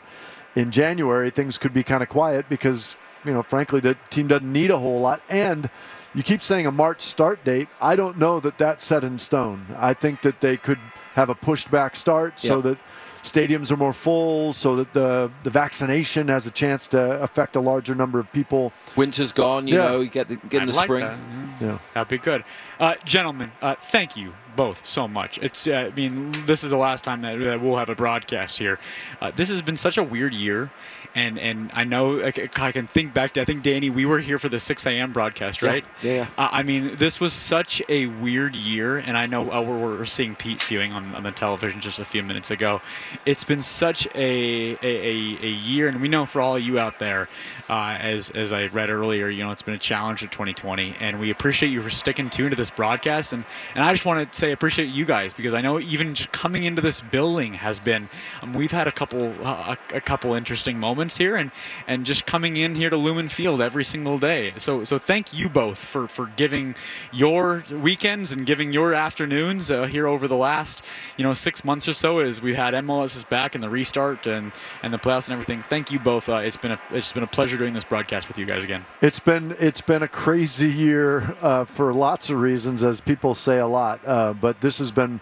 [0.54, 4.52] in January things could be kind of quiet because you know, frankly, the team doesn't
[4.52, 5.70] need a whole lot and.
[6.16, 7.66] You keep saying a March start date.
[7.82, 9.66] I don't know that that's set in stone.
[9.76, 10.78] I think that they could
[11.14, 12.62] have a pushed back start so Yeah.
[12.62, 12.78] that
[13.24, 17.60] stadiums are more full, so that the the vaccination has a chance to affect a
[17.60, 18.72] larger number of people.
[18.94, 19.88] Winter's gone, you Yeah.
[19.88, 21.04] know, you get the, get in I'd the like spring.
[21.04, 21.18] that.
[21.60, 21.78] Yeah.
[21.94, 22.44] That'd be good.
[22.78, 25.38] Uh, gentlemen, uh, thank you both so much.
[25.38, 28.58] It's, uh, I mean, this is the last time that, that we'll have a broadcast
[28.58, 28.78] here.
[29.20, 30.70] Uh, this has been such a weird year.
[31.16, 34.38] And, and I know I can think back to I think Danny we were here
[34.38, 35.12] for the 6 a.m.
[35.12, 36.26] broadcast right yeah, yeah.
[36.36, 40.04] Uh, I mean this was such a weird year and I know uh, we're, we're
[40.06, 42.80] seeing Pete Fewing on, on the television just a few minutes ago
[43.24, 46.98] it's been such a, a, a, a year and we know for all you out
[46.98, 47.28] there
[47.68, 51.20] uh, as as I read earlier you know it's been a challenge of 2020 and
[51.20, 53.44] we appreciate you for sticking tuned to this broadcast and
[53.76, 56.64] and I just want to say appreciate you guys because I know even just coming
[56.64, 58.08] into this building has been
[58.42, 61.50] um, we've had a couple uh, a, a couple interesting moments here and
[61.86, 64.52] and just coming in here to Lumen Field every single day.
[64.56, 66.74] So so thank you both for for giving
[67.12, 70.84] your weekends and giving your afternoons uh, here over the last
[71.16, 74.26] you know six months or so as we've had MLS is back and the restart
[74.26, 74.52] and
[74.82, 75.62] and the playoffs and everything.
[75.62, 76.28] Thank you both.
[76.28, 78.84] Uh, it's been a it's been a pleasure doing this broadcast with you guys again.
[79.00, 83.58] It's been it's been a crazy year uh, for lots of reasons, as people say
[83.58, 84.00] a lot.
[84.06, 85.20] Uh, but this has been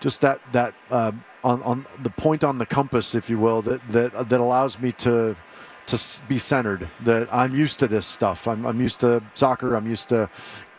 [0.00, 1.12] just that that uh,
[1.44, 4.92] on on the point on the compass, if you will, that that that allows me
[4.92, 5.36] to
[5.86, 6.88] to be centered.
[7.02, 8.46] That I'm used to this stuff.
[8.48, 9.74] I'm I'm used to soccer.
[9.74, 10.28] I'm used to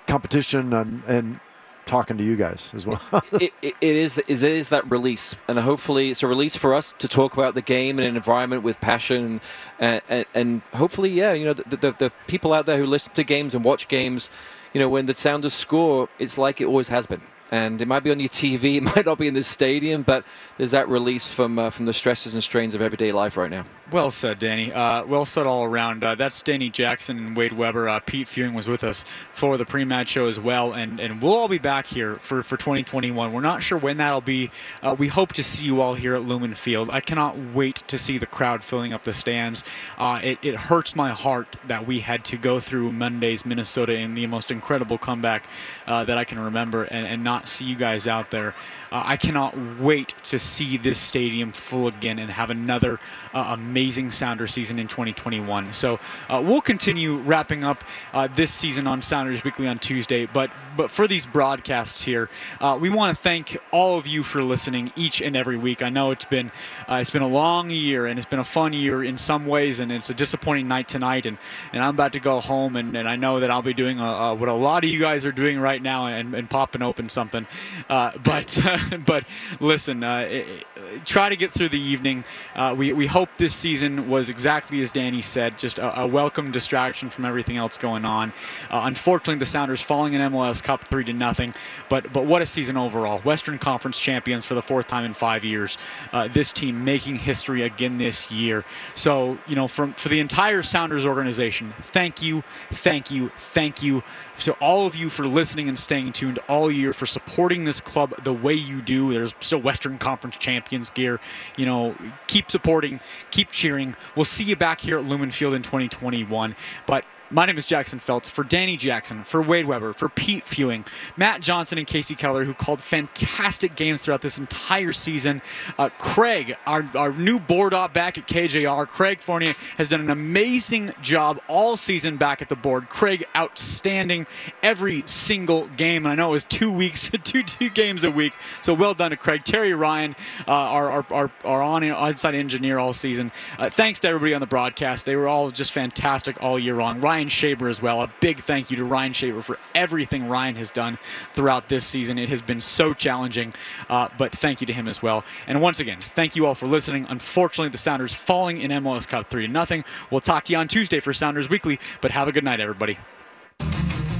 [0.07, 1.39] competition and and
[1.85, 3.01] talking to you guys as well.
[3.33, 6.93] it, it, it is it is that release, and hopefully it's a release for us
[6.93, 9.41] to talk about the game in an environment with passion,
[9.79, 13.13] and and, and hopefully, yeah, you know, the, the the people out there who listen
[13.13, 14.29] to games and watch games,
[14.73, 17.21] you know, when the Sounders score, it's like it always has been.
[17.51, 20.25] And it might be on your TV, it might not be in the stadium, but
[20.57, 23.65] there's that release from uh, from the stresses and strains of everyday life right now.
[23.91, 24.71] Well said, Danny.
[24.71, 26.01] Uh, well said all around.
[26.01, 27.89] Uh, that's Danny Jackson and Wade Webber.
[27.89, 31.33] Uh, Pete Fewing was with us for the pre-match show as well, and, and we'll
[31.33, 33.33] all be back here for, for 2021.
[33.33, 34.49] We're not sure when that'll be.
[34.81, 36.89] Uh, we hope to see you all here at Lumen Field.
[36.89, 39.65] I cannot wait to see the crowd filling up the stands.
[39.97, 44.15] Uh, it, it hurts my heart that we had to go through Monday's Minnesota in
[44.15, 45.49] the most incredible comeback
[45.87, 48.53] uh, that I can remember, and, and not see you guys out there.
[48.91, 52.99] Uh, I cannot wait to see this stadium full again and have another
[53.33, 55.71] uh, amazing Sounder season in 2021.
[55.71, 60.25] So uh, we'll continue wrapping up uh, this season on Sounders Weekly on Tuesday.
[60.25, 62.29] But but for these broadcasts here,
[62.59, 65.81] uh, we want to thank all of you for listening each and every week.
[65.81, 66.51] I know it's been
[66.89, 69.79] uh, it's been a long year and it's been a fun year in some ways,
[69.79, 71.25] and it's a disappointing night tonight.
[71.25, 71.37] And,
[71.71, 74.35] and I'm about to go home, and, and I know that I'll be doing uh
[74.35, 77.47] what a lot of you guys are doing right now and, and popping open something.
[77.87, 78.59] but
[79.05, 79.25] but
[79.59, 80.65] listen, uh, it,
[81.05, 82.23] try to get through the evening.
[82.55, 86.51] Uh, we we hope this season was exactly as Danny said, just a, a welcome
[86.51, 88.33] distraction from everything else going on.
[88.69, 91.53] Uh, unfortunately, the Sounders falling in MLS Cup three to nothing.
[91.89, 93.19] But but what a season overall!
[93.19, 95.77] Western Conference champions for the fourth time in five years.
[96.11, 98.63] Uh, this team making history again this year.
[98.95, 104.03] So you know, from for the entire Sounders organization, thank you, thank you, thank you
[104.39, 108.13] to all of you for listening and staying tuned all year for supporting this club
[108.23, 109.13] the way you do.
[109.13, 111.19] There's still Western Conference champions gear.
[111.57, 111.95] You know,
[112.27, 113.95] keep supporting, keep cheering.
[114.15, 116.55] We'll see you back here at Lumen Field in 2021.
[116.85, 118.27] But my name is Jackson Felts.
[118.27, 122.53] For Danny Jackson, for Wade Webber, for Pete Fewing, Matt Johnson, and Kasey Keller, who
[122.53, 125.41] called fantastic games throughout this entire season.
[125.77, 128.87] Uh, Craig, our, our new board op back at KJR.
[128.87, 132.89] Craig Fournier has done an amazing job all season back at the board.
[132.89, 134.27] Craig, outstanding
[134.61, 136.05] every single game.
[136.05, 138.33] And I know it was two weeks, two, two games a week.
[138.61, 139.43] So well done to Craig.
[139.43, 140.15] Terry Ryan,
[140.47, 143.31] uh, our, our, our, our on, on-site engineer all season.
[143.57, 145.05] Uh, thanks to everybody on the broadcast.
[145.05, 146.99] They were all just fantastic all year long.
[146.99, 148.01] Ryan Shaber as well.
[148.01, 150.97] A big thank you to Ryan Shaber for everything Ryan has done
[151.33, 152.17] throughout this season.
[152.17, 153.53] It has been so challenging,
[153.89, 155.23] uh, but thank you to him as well.
[155.47, 157.05] And once again, thank you all for listening.
[157.09, 159.83] Unfortunately, the Sounders falling in MLS Cup 3 to nothing.
[160.09, 162.97] We'll talk to you on Tuesday for Sounders Weekly, but have a good night, everybody.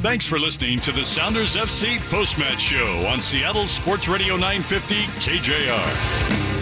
[0.02, 6.62] Thanks for listening to the Sounders FC Postmatch Show on Seattle Sports Radio 950 KJR.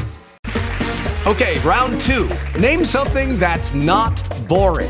[1.26, 2.30] Okay, round two.
[2.60, 4.90] Name something that's not boring.